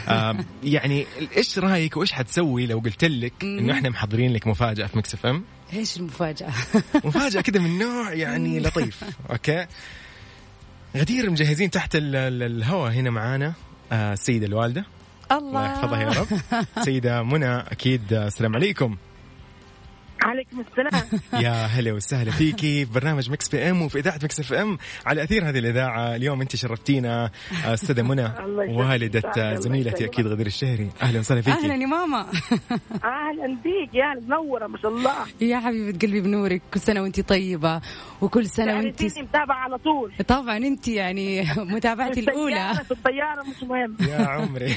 آه 0.09 0.37
يعني 0.65 1.07
إيش 1.37 1.59
رأيك 1.59 1.97
وإيش 1.97 2.13
حتسوي 2.13 2.67
لو 2.67 2.79
قلت 2.79 3.05
لك 3.05 3.33
إنه 3.43 3.73
إحنا 3.73 3.89
محضرين 3.89 4.33
لك 4.33 4.47
مفاجأة 4.47 4.87
في 4.87 4.99
مكس 4.99 5.15
إف 5.15 5.27
إم؟ 5.27 5.45
إيش 5.73 5.97
المفاجأة؟ 5.97 6.51
مفاجأة 7.05 7.41
كذا 7.41 7.61
من 7.61 7.79
نوع 7.79 8.13
يعني 8.13 8.61
لطيف. 8.61 9.05
okay. 9.31 9.67
غدير 10.97 11.31
مجهزين 11.31 11.71
تحت 11.71 11.97
ال- 11.97 12.17
ال- 12.17 12.43
الهواء 12.43 12.93
هنا 12.93 13.11
معانا. 13.11 13.53
آه 13.93 14.13
السيدة 14.13 14.47
الله. 15.33 15.67
يحفظها 15.67 16.01
يا 16.01 16.09
رب. 16.11 16.27
سيدة 16.85 17.23
منى 17.23 17.57
أكيد 17.57 18.13
آه، 18.13 18.27
السلام 18.27 18.55
عليكم. 18.55 18.97
عليكم 20.27 20.61
السلام. 20.71 21.03
يا 21.45 21.51
هلا 21.53 21.93
وسهلا 21.93 22.31
فيكي 22.31 22.87
في 22.87 22.93
برنامج 22.93 23.31
Mix 23.31 23.49
PM 23.49 23.83
وفي 23.83 23.99
إذاعة 23.99 24.19
Mix 24.23 24.41
FM 24.41 24.79
على 25.07 25.23
أثير 25.23 25.49
هذه 25.49 25.59
الإذاعة. 25.59 26.17
اليوم 26.17 26.41
انت 26.41 26.57
شرفتينا 26.57 27.31
آه، 27.67 27.75
أستاذة 27.75 28.03
منى 28.03 28.27
الله 28.45 28.65
يسلمك. 28.65 28.79
والدة 28.79 29.55
زميلتي. 29.55 30.05
أكيد 30.05 30.27
غدير 30.27 30.47
الشهري. 30.47 30.91
أهلا 31.03 31.19
وسهلا 31.21 31.41
فيكي 31.41 31.59
أهلا 31.59 31.75
يا 31.75 31.87
ماما. 31.87 32.21
أهلا 33.05 33.57
بيك 33.65 33.95
يا 33.95 34.21
منورة 34.27 34.67
ما 34.67 34.79
شاء 34.79 34.91
الله. 34.91 35.13
يا 35.41 35.59
حبيبة 35.61 35.99
قلبي 35.99 36.21
بنورك. 36.21 36.63
كل 36.75 36.81
سنة 36.81 37.03
وانت 37.03 37.21
طيبة 37.21 37.81
وكل 38.21 38.47
سنة 38.47 38.75
وانت 38.77 38.99
تعرفيني 39.01 39.27
متابعة 39.27 39.57
على 39.57 39.79
طول. 39.79 40.13
طبعا 40.29 40.57
انت 40.57 40.89
يعني 40.89 41.43
متابعتي 41.57 42.21
الأولى. 42.21 42.71
الطياره 42.91 43.43
مش 43.43 43.63
مهم. 43.63 43.97
يا 44.09 44.27
عمري. 44.27 44.75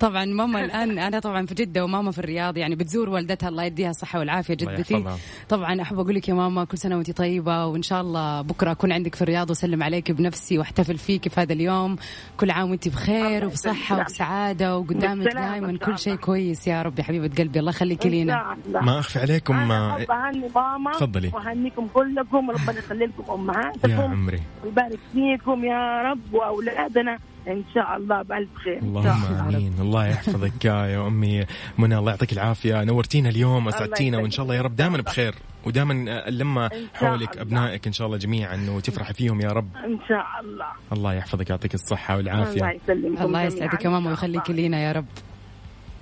طبعا 0.00 0.24
ماما 0.24 0.64
الآن 0.64 0.98
أنا 0.98 1.18
طبعا 1.20 1.46
في 1.46 1.54
جدة 1.54 1.84
وماما 1.84 2.10
في 2.10 2.18
الرياض. 2.18 2.56
يعني 2.56 2.74
بتزور 2.74 3.08
والدتها. 3.08 3.48
الله 3.48 3.64
يديها 3.64 3.90
الصحة 3.90 4.18
والعافية. 4.18 4.54
الله 4.54 4.87
يحفظها. 4.90 5.16
طبعا 5.48 5.82
أحب 5.82 5.98
أقول 5.98 6.14
لك 6.14 6.28
يا 6.28 6.34
ماما 6.34 6.64
كل 6.64 6.78
سنة 6.78 6.96
وانت 6.96 7.10
طيبة 7.10 7.66
وإن 7.66 7.82
شاء 7.82 8.00
الله 8.00 8.42
بكرة 8.42 8.70
أكون 8.70 8.92
عندك 8.92 9.14
في 9.14 9.22
الرياض 9.22 9.50
وأسلم 9.50 9.82
عليك 9.82 10.10
بنفسي 10.10 10.58
وأحتفل 10.58 10.98
فيك 10.98 11.28
في 11.28 11.40
هذا 11.40 11.52
اليوم 11.52 11.96
كل 12.36 12.50
عام 12.50 12.70
وانت 12.70 12.88
بخير 12.88 13.44
وبصحة. 13.44 14.00
وبسعادة 14.00 14.78
وقدامك 14.78 15.26
دائما 15.26 15.78
كل 15.78 15.98
شيء. 15.98 16.14
كويس 16.14 16.66
يا 16.66 16.82
رب 16.82 16.98
يا 16.98 17.04
حبيبة 17.04 17.34
قلبي 17.38 17.58
الله 17.58 17.70
يخليكي 17.70 18.08
إن 18.08 18.12
لينا. 18.12 18.56
ما 18.66 18.98
أخفي 18.98 19.18
عليكم 19.18 19.54
أنا 19.56 19.96
أحب 19.96 20.10
أهني 20.10 20.48
ماما 20.56 20.92
تفضلي. 20.92 21.30
وأهنيكم 21.34 21.88
كلكم 21.94 22.50
ربنا 22.50 22.78
يخلي 22.78 23.06
لكم 23.06 23.24
يا 23.28 23.34
امهاتكم 23.34 24.00
عمري 24.00 24.42
ويبارك 24.64 24.98
فيكم 25.12 25.64
يا 25.64 26.02
رب 26.02 26.34
وأولادنا 26.34 27.18
إن 27.48 27.64
شاء 27.74 27.96
الله 27.96 28.22
بألف 28.22 28.48
خير 28.64 28.76
إن 28.76 28.80
شاء 28.80 28.88
اللهم 28.88 29.24
الله. 29.24 29.48
آمين. 29.48 29.74
الله 29.80 30.06
يحفظك 30.06 30.64
يا 30.64 31.06
أمي. 31.06 31.46
منى 31.78 31.98
الله 31.98 32.10
يعطيك 32.10 32.32
العافية. 32.32 32.84
نورتينا 32.84 33.28
اليوم 33.28 33.68
أسعدتينا. 33.68 34.18
وإن 34.18 34.30
شاء 34.30 34.44
الله 34.44 34.54
يا 34.54 34.62
رب 34.62 34.76
دائما 34.76 34.98
بخير 34.98 35.34
ودائما 35.64 35.94
لما 36.30 36.70
حولك 36.94 37.30
الله. 37.30 37.42
أبنائك 37.42 37.86
إن 37.86 37.92
شاء 37.92 38.06
الله 38.06 38.18
جميعا 38.18 38.66
وتفرحي 38.70 39.14
فيهم 39.14 39.40
يا 39.40 39.48
رب. 39.48 39.68
إن 39.76 39.98
شاء 40.08 40.26
الله. 40.40 40.66
الله 40.92 41.14
يحفظك 41.14 41.50
يعطيك 41.50 41.74
الصحة 41.74 42.18
الله 42.18 42.32
والعافيه 42.32 42.80
الله 42.88 43.14
جميعاً 43.24 43.44
يسعدك 43.44 43.84
يا 43.84 43.90
ماما 43.90 44.10
ويخليك 44.10 44.50
الله. 44.50 44.62
لينا 44.62 44.82
يا 44.82 44.92
رب. 44.92 45.06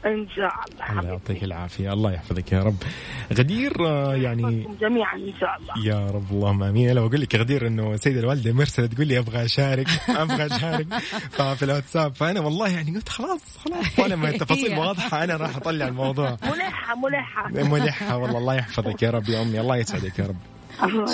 إن 0.06 0.28
شاء 0.36 0.52
الله 0.72 1.00
الله. 1.00 1.08
يعطيك 1.10 1.44
العافية. 1.44 1.92
الله 1.92 2.12
يحفظك 2.12 2.52
يا 2.52 2.62
رب. 2.62 2.76
غدير 3.32 3.72
آه، 3.86 4.14
يعني 4.14 4.68
جميعا 4.80 5.16
إن 5.16 5.32
شاء 5.40 5.56
الله. 5.60 5.86
يا 5.86 6.10
رب. 6.10 6.30
اللهم 6.30 6.62
آمين. 6.62 6.90
لو 6.94 7.06
أقول 7.06 7.20
لك 7.20 7.34
يا 7.34 7.38
غدير 7.38 7.66
إنه 7.66 7.96
سيد 7.96 8.16
الوالدة 8.16 8.52
مرسلة 8.52 8.86
تقول 8.86 9.06
لي 9.06 9.18
أبغى 9.18 9.44
أشارك. 9.44 9.86
أبغى 10.08 10.46
أشارك. 10.46 10.86
ففي 11.30 11.62
الواتساب. 11.64 12.14
فأنا 12.14 12.40
والله 12.40 12.68
يعني 12.68 12.94
قلت 12.94 13.08
خلاص 13.08 13.58
خلاص. 13.58 13.96
طالما 13.96 14.28
التفاصيل 14.34 14.78
واضحة. 14.78 15.24
أنا 15.24 15.36
راح 15.36 15.56
أطلع 15.56 15.88
الموضوع. 15.88 16.36
ملحة 16.42 16.94
ملحة. 16.96 17.48
ملحة. 17.48 18.16
والله 18.16 18.38
الله 18.38 18.54
يحفظك 18.54 19.02
يا 19.02 19.10
رب 19.10 19.28
يا 19.28 19.42
أمي. 19.42 19.60
الله 19.60 19.76
يسعدك 19.76 20.18
يا 20.18 20.26
رب. 20.26 20.55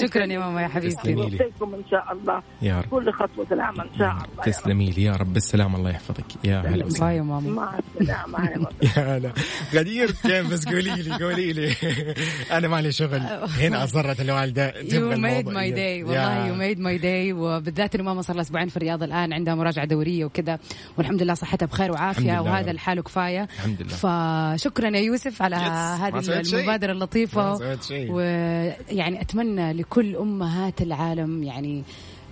شكرا 0.03 0.25
يا 0.25 0.39
ماما 0.39 0.63
يا 0.63 0.69
حبيبتي. 0.69 0.97
تسلمي 0.97 1.31
لي. 1.31 1.39
يوفقكم 1.45 1.75
إن 1.75 1.83
شاء 1.91 2.13
الله. 2.13 2.43
يا 2.63 2.81
رب. 2.81 2.91
كل 2.91 3.13
خطوة 3.13 3.47
العمل 3.53 3.81
إن 3.81 3.99
شاء 3.99 4.11
الله 4.11 4.23
يا 4.23 4.39
رب. 4.39 4.45
تسلمي 4.45 4.91
لي 4.91 5.03
يا 5.03 5.13
رب. 5.13 5.33
بالسلامه 5.33 5.79
الله 5.79 5.91
يحفظك. 5.91 6.25
يا 6.45 6.61
هلا 6.61 6.85
وسهلا. 6.87 7.07
bye 7.07 7.17
يا 7.17 7.23
ماما. 7.23 7.51
مع 7.51 7.79
السلامة. 8.01 8.69
يا 8.97 9.17
هلا. 9.19 9.33
غدير 9.75 10.11
كيف 10.11 10.53
بس 10.53 10.69
قولي 10.69 11.03
لي 11.03 11.25
قولي 11.25 11.53
لي. 11.53 11.75
أنا 12.57 12.69
مالي 12.69 12.93
شغل. 12.93 13.21
هنا 13.61 13.85
أصرت 13.85 14.21
الوالدة. 14.21 14.75
you 14.81 14.89
تبغى 14.89 15.17
made 15.17 15.25
الموضوع. 15.25 15.53
my 15.53 15.73
day 15.73 16.05
والله 16.05 16.47
you 16.47 16.55
made 16.55 16.81
my 16.81 16.99
day 16.99 17.33
وبالذات 17.33 17.95
إنه 17.95 18.05
ماما 18.05 18.23
صار 18.23 18.37
لها 18.37 18.43
أسبوعين 18.43 18.69
في 18.69 18.77
الرياض 18.77 19.03
الآن 19.03 19.33
عندها 19.33 19.55
مراجعة 19.55 19.85
دورية 19.87 20.25
وكذا. 20.25 20.59
والحمد 20.99 21.23
لله 21.23 21.35
صحتها 21.35 21.67
بخير 21.67 21.93
وعافية. 21.93 22.41
وهذا 22.41 22.69
رب. 22.69 22.75
لحاله 22.75 23.03
كفاية. 23.03 23.43
الحمد 23.43 23.83
لله. 23.83 24.57
فشكرا 24.57 24.89
يا 24.89 25.01
يوسف 25.01 25.43
على 25.43 25.57
هذه. 25.57 26.41
المبادرة 26.41 26.93
ما 26.93 26.93
اللطيفه. 26.93 27.77
ويعني 27.91 29.21
أتمنى 29.21 29.52
لكل 29.61 30.17
أمهات 30.17 30.83
العالم 30.83 31.43
يعني 31.43 31.85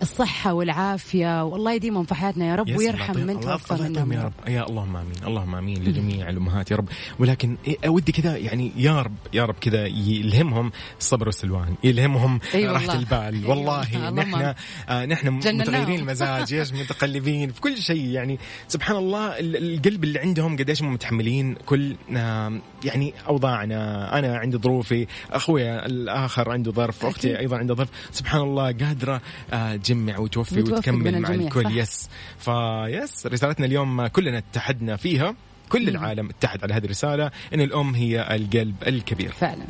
الصحة 0.03 0.53
والعافية 0.53 1.45
والله 1.45 1.73
يديمهم 1.73 2.05
في 2.05 2.15
حياتنا 2.15 2.47
يا 2.47 2.55
رب 2.55 2.77
ويرحم 2.77 3.19
من 3.21 3.41
توفى 3.41 3.75
منهم 3.83 4.13
يا 4.13 4.23
رب 4.23 4.33
يا 4.49 4.67
اللهم 4.69 4.97
آمين 4.97 5.13
اللهم 5.27 5.55
آمين 5.55 5.85
لجميع 5.85 6.29
الأمهات 6.31 6.71
يا 6.71 6.77
رب 6.77 6.89
ولكن 7.19 7.57
إيه 7.67 7.89
ودي 7.89 8.13
كذا 8.13 8.37
يعني 8.37 8.73
يا 8.77 9.03
رب 9.03 9.15
يا 9.33 9.45
رب 9.45 9.55
كذا 9.61 9.87
يلهمهم 9.87 10.73
الصبر 10.99 11.27
والسلوان 11.27 11.75
يلهمهم 11.85 12.41
أي 12.55 12.67
راحة 12.67 12.87
والله. 12.87 13.29
البال 13.29 13.47
والله 13.51 14.05
والله. 14.05 14.11
نحن 14.11 14.55
آه 14.89 15.07
نحن. 15.07 15.29
متغيرين 15.31 16.01
المزاج 16.01 16.73
متقلبين 16.75 17.51
في 17.53 17.61
كل 17.61 17.77
شيء 17.79 18.05
يعني 18.07 18.39
سبحان 18.69 18.97
الله 18.97 19.27
ال- 19.39 19.57
القلب 19.75 20.05
اللي 20.05 20.19
عندهم 20.19 20.57
قديش 20.57 20.83
هم 20.83 20.93
متحملين 20.93 21.55
كل 21.55 21.97
آه 22.17 22.61
يعني 22.85 23.15
أوضاعنا. 23.29 24.19
أنا 24.19 24.37
عندي 24.37 24.57
ظروفي 24.57 25.07
اخويا 25.31 25.87
الآخر 25.87 26.51
عنده 26.51 26.73
ظرف 26.73 27.07
أختي. 27.07 27.39
أيضا 27.39 27.57
عندها 27.59 27.77
ظرف. 27.77 27.89
سبحان 28.13 28.41
الله 28.41 28.65
قادرة 28.65 29.21
آه 29.53 29.77
تجمع 29.77 30.19
وتوفي 30.19 30.61
وتكمل 30.61 31.21
مع 31.21 31.29
الكل 31.29 31.65
صح. 31.65 31.71
يس. 31.71 32.09
فيس 32.39 33.27
رسالتنا 33.27 33.67
اليوم 33.67 34.07
كلنا 34.07 34.39
اتحدنا 34.39 34.97
فيها. 34.97 35.35
كل 35.69 35.89
العالم 35.89 36.29
اتحد 36.29 36.63
على 36.63 36.75
هذه 36.75 36.85
الرسالة. 36.85 37.31
إن 37.55 37.61
الأم 37.61 37.95
هي 37.95 38.37
القلب 38.37 38.75
الكبير. 38.87 39.33
فعلا. 39.33 39.65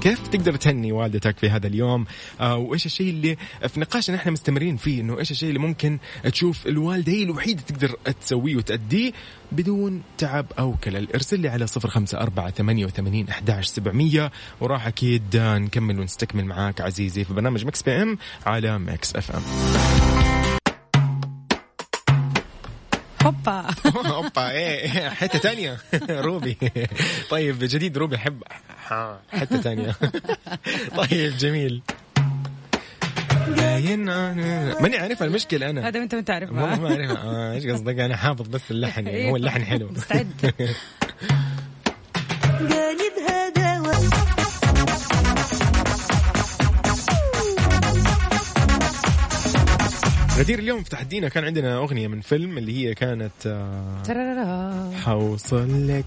كيف 0.00 0.28
تقدر 0.28 0.56
تهني 0.56 0.92
والدتك 0.92 1.38
في 1.38 1.50
هذا 1.50 1.66
اليوم؟ 1.66 2.06
آه 2.40 2.56
وإيش 2.56 2.86
الشيء 2.86 3.10
اللي 3.10 3.36
في 3.68 3.80
نقاشنا 3.80 4.16
إحنا 4.16 4.32
مستمرين 4.32 4.76
فيه؟ 4.76 5.00
إنه 5.00 5.18
إيش 5.18 5.30
الشيء 5.30 5.48
اللي 5.48 5.60
ممكن 5.60 5.98
تشوف 6.24 6.66
الوالده 6.66 7.12
هي 7.12 7.22
الوحيده 7.22 7.62
تقدر 7.62 7.96
تسويه 8.20 8.56
وتأديه 8.56 9.12
بدون 9.52 10.02
تعب 10.18 10.46
أو 10.58 10.74
كلل؟ 10.84 11.08
ارسل 11.14 11.40
لي 11.40 11.48
على 11.48 11.66
صفر 11.66 11.88
خمسة 11.88 12.18
أربعة 12.18 12.50
ثمانية 12.50 12.86
وثمانين 12.86 13.28
أحداش 13.28 13.66
سبعمية 13.66 14.32
وراح 14.60 14.86
أكيد 14.86 15.36
آه، 15.36 15.58
نكمل 15.58 16.00
ونستكمل 16.00 16.44
معاك 16.44 16.80
عزيزي 16.80 17.24
في 17.24 17.34
برنامج 17.34 17.64
Mix 17.64 17.82
PM 17.82 18.18
على 18.46 18.78
Mix 18.78 19.16
FM. 19.16 20.07
هوبا. 23.26 23.66
اوبا 24.16 24.50
إيه 24.50 25.08
حتة 25.08 25.38
تانية. 25.38 25.76
روبي. 26.10 26.56
طيب 27.30 27.58
جديد 27.58 27.98
روبي 27.98 28.16
أحب 28.16 28.42
حتة 29.32 29.60
تانية. 29.62 29.94
طيب 30.98 31.36
جميل. 31.36 31.82
ماني 34.80 34.96
عارف 34.98 35.22
المشكلة 35.22 35.70
أنا. 35.70 35.88
هذا 35.88 36.02
أنت 36.02 36.14
ما 36.14 36.20
تعرف 36.20 36.50
والله 36.50 36.80
ما 36.80 36.88
اعرف 36.90 37.18
آه، 37.18 37.52
إيش 37.52 37.66
قصدك؟ 37.66 37.98
أنا 37.98 38.16
حافظ 38.16 38.48
بس 38.48 38.70
اللحن 38.70 39.06
يعني 39.06 39.30
هو 39.30 39.36
اللحن 39.36 39.64
حلو. 39.64 39.88
مستعد. 39.90 40.54
غدير 50.48 50.58
اليوم 50.58 50.82
في 50.82 50.90
تحدينا 50.90 51.28
كان 51.28 51.44
عندنا 51.44 51.76
أغنية 51.76 52.08
من 52.08 52.20
فيلم 52.20 52.58
اللي 52.58 52.76
هي 52.76 52.94
كانت 52.94 53.32
آه،. 53.46 54.92
حوصل 55.04 55.88
لك. 55.88 56.04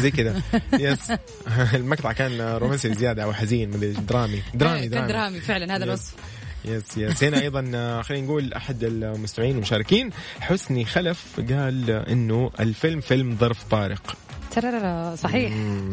زي 0.00 0.10
كذا. 0.10 0.42
yes 0.72 1.12
المقطع 1.74 2.12
كان 2.12 2.40
رومانسي 2.40 2.94
زيادة 2.94 3.24
أو 3.24 3.32
حزين 3.32 3.70
مدري 3.70 3.92
درامي. 3.92 4.42
درامي 4.54 4.88
كان 4.88 5.06
درامي. 5.06 5.40
فعلا 5.40 5.76
هذا. 5.76 5.84
الوصف. 5.84 6.14
yes 6.64 6.96
yes 6.96 7.24
هنا 7.24 7.40
أيضا 7.40 7.70
آه، 7.74 8.02
خلينا 8.02 8.26
نقول 8.26 8.52
أحد 8.52 8.84
المستمعين 8.84 9.56
المشاركين 9.56 10.10
حسني 10.40 10.84
خلف 10.84 11.40
قال 11.50 11.90
إنه 11.90 12.50
الفيلم 12.60 13.00
فيلم 13.00 13.36
ظرف 13.36 13.64
طارق. 13.64 14.16
ترارارا. 14.50 15.16
صحيح. 15.16 15.52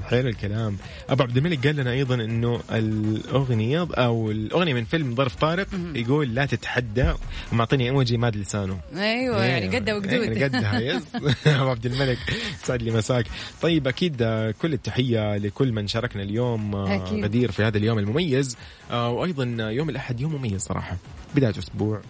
حلو 0.10 0.30
الكلام. 0.30 0.78
أبو 1.10 1.24
عبد 1.24 1.38
الملك 1.38 1.68
قال 1.68 1.76
لنا 1.76 1.92
أيضا 1.92 2.16
إنه 2.16 2.60
الأغنية 2.72 3.88
أو 3.92 4.32
الأغنية 4.32 4.74
من 4.74 4.84
فيلم 4.86 5.16
ظرف 5.16 5.36
طارق 5.36 5.68
يقول 5.96 6.36
لا 6.36 6.46
تتحدى 6.46 7.14
ومعطيني 7.52 7.86
ايموجي 7.86 8.18
ماد 8.18 8.36
لسانه. 8.36 8.78
أيوه 8.96 9.46
يعني 9.46 9.68
قده 9.78 9.92
يعني 9.92 10.20
وقدود 10.20 10.44
قدها 10.44 10.80
yes. 10.96 11.04
أبو 11.48 11.70
عبد 11.70 11.86
الملك 11.86 12.18
سعد 12.64 12.82
لي 12.84 12.92
مساك. 12.92 13.26
طيب 13.62 13.88
أكيد 13.88 14.18
كل 14.62 14.74
التحية 14.74 15.38
لكل 15.38 15.72
من 15.72 15.88
شاركنا 15.88 16.24
اليوم 16.24 16.76
آه، 16.76 16.96
أكيد. 16.96 17.24
غدير 17.24 17.52
في 17.52 17.64
هذا 17.64 17.78
اليوم 17.78 18.00
المميز 18.00 18.58
آه، 18.92 19.10
وأيضا 19.10 19.44
يوم 19.72 19.90
الأحد 19.90 20.20
يوم 20.22 20.36
مميز 20.36 20.62
صراحة. 20.62 20.98
بداية 21.36 21.60
أسبوع. 21.60 22.02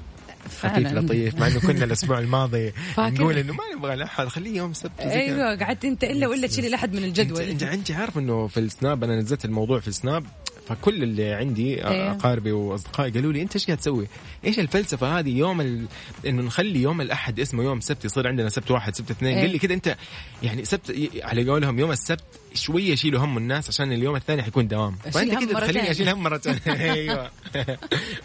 خفيف. 0.48 0.94
لطيف 0.94 1.36
مع 1.36 1.48
إنه 1.48 1.60
كنا 1.60 1.86
الأسبوع 1.86 2.20
الماضي. 2.20 2.74
نقول 2.98 3.38
إنه 3.38 3.54
ما 3.54 3.64
نبغى 3.78 3.94
الاحد 3.94 4.28
خليه 4.28 4.58
يوم 4.58 4.74
سبت 4.74 4.92
وزي 5.00 5.10
كذا. 5.10 5.20
أيوه 5.20 5.56
قعدت 5.56 5.86
أنت 5.86 6.04
إلا 6.04 6.28
ولا 6.28 6.48
تشيلي 6.48 6.68
الاحد 6.68 6.94
من 6.94 7.04
الجدول 7.04 7.42
انت, 7.42 7.64
أنت 7.64 7.92
عارف 7.92 8.18
إنه 8.18 8.48
في 8.48 8.60
ال 8.60 8.69
Snap 8.69 9.04
أنا 9.04 9.16
نزلت 9.16 9.46
الموضوع 9.46 9.80
في 9.80 9.88
ال 9.88 9.95
Snap 9.95 10.26
فكل 10.68 11.04
اللي 11.04 11.34
عندي 11.34 11.88
أيوه. 11.88 12.12
أقاربي 12.12 12.52
وأصدقائي 12.52 13.12
قالوا 13.12 13.34
لي 13.34 13.42
أنت 13.42 13.56
إيش 13.56 13.66
قاعد 13.66 13.78
تسوي؟ 13.78 14.08
إيش 14.46 14.60
الفلسفة 14.60 15.20
هذه 15.20 15.38
يوم 15.38 15.62
ال... 15.62 15.86
إنه 16.28 16.42
نخلي 16.42 16.82
يوم 16.82 17.02
الأحد 17.02 17.40
اسمه 17.40 17.64
يوم 17.64 17.80
سبت 17.80 18.06
يصير 18.06 18.28
عندنا 18.28 18.50
سبت 18.50 18.72
واحد 18.72 18.96
سبت 18.96 19.12
اثنين 19.12 19.34
إيه. 19.34 19.42
قال 19.42 19.52
لي 19.52 19.60
كذا 19.60 19.74
أنت 19.74 19.96
يعني 20.44 20.66
سبت 20.66 21.10
على 21.24 21.50
قولهم 21.50 21.80
يوم 21.80 21.92
السبت 21.92 22.24
شوية 22.54 22.92
يشيلوا 22.92 23.20
هم 23.20 23.38
الناس 23.38 23.70
عشان 23.70 23.92
اليوم 23.92 24.16
الثاني 24.16 24.44
حيكون 24.44 24.68
دوام 24.68 24.96
فأنت 24.96 25.34
كذا. 25.34 25.60
تخليني 25.60 25.92
أشيل 25.92 26.10
هم 26.10 26.24
مرتين 26.24 26.56
أيوه 26.68 27.32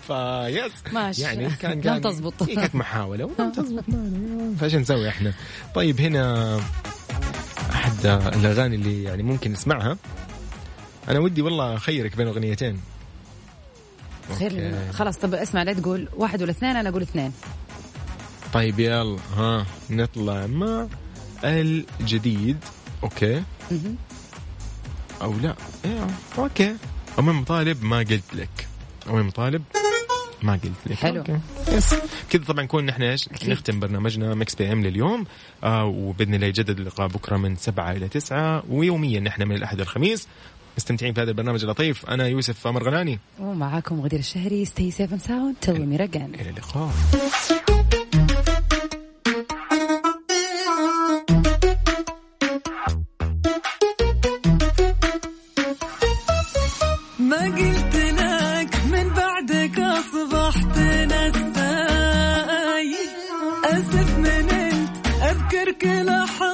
فيس 0.06 0.92
ماشي. 0.92 1.22
يعني 1.22 1.50
كان 1.50 1.72
لم 1.72 1.80
كان 1.80 2.00
تزبط. 2.00 2.48
إيه، 2.48 2.56
كانت 2.56 2.74
محاولة 2.74 3.24
ولم 3.24 3.52
تزبط 3.52 3.84
معنا 3.88 4.54
فايش 4.60 4.74
نسوي 4.74 5.08
إحنا؟ 5.08 5.34
طيب 5.74 6.00
هنا 6.00 6.60
أحد 7.72 8.06
الأغاني 8.06 8.76
اللي 8.76 9.02
يعني 9.02 9.22
ممكن 9.22 9.52
نسمعها 9.52 9.96
أنا 11.08 11.18
ودي 11.18 11.42
والله 11.42 11.74
أخيرك 11.74 12.16
بين 12.16 12.26
أغنيتين. 12.26 12.80
خير. 14.38 14.74
خلاص 14.92 15.16
طب 15.18 15.34
اسمع 15.34 15.62
لا 15.62 15.72
تقول 15.72 16.08
واحد 16.16 16.42
ولا 16.42 16.50
اثنين 16.50 16.76
أنا 16.76 16.88
أقول 16.88 17.02
اثنين. 17.02 17.32
طيب 18.52 18.80
يلا 18.80 19.18
ها 19.36 19.66
نطلع 19.90 20.46
مع 20.46 20.88
الجديد. 21.44 22.56
okay. 23.02 23.42
مهم. 23.70 23.96
أو 25.22 25.32
لا 25.32 25.54
إيه، 25.84 26.06
okay. 26.38 26.76
ام 27.18 27.40
مطالب 27.40 27.84
ما 27.84 27.98
قلت 27.98 28.34
لك. 28.34 28.68
ام 29.08 29.26
مطالب 29.26 29.62
ما 30.42 30.52
قلت 30.52 30.72
لك. 30.86 30.96
حلو. 30.96 31.24
كذا 32.30 32.44
طبعا 32.46 32.64
نكون 32.64 32.86
نحن 32.86 33.02
إيش؟ 33.02 33.28
نختم 33.48 33.80
برنامجنا 33.80 34.34
Mix 34.34 34.54
PM 34.54 34.82
لليوم. 34.82 35.24
آه 35.64 35.84
وبإذن 35.84 36.34
الله 36.34 36.46
يجدد 36.46 36.78
اللقاء 36.78 37.06
بكرة 37.08 37.36
من 37.36 37.56
سبعة 37.56 37.92
إلى 37.92 38.08
تسعة 38.08 38.62
ويوميا 38.68 39.20
نحن 39.20 39.48
من 39.48 39.56
الأحد 39.56 39.80
الخميس. 39.80 40.28
مستمتعين 40.76 41.14
في 41.14 41.20
هذا 41.20 41.30
البرنامج 41.30 41.62
اللطيف. 41.62 42.06
أنا 42.10 42.26
يوسف 42.26 42.66
أمر 42.66 42.84
غناني. 42.84 43.18
ومعاكم 43.40 44.00
غدير 44.00 44.18
الشهري 44.18 44.64
stay 44.64 44.90
safe 44.90 45.22
sound 45.22 45.56
tell 45.60 45.86
me 45.86 45.96
إلى 45.96 46.50
اللقاء. 46.50 46.90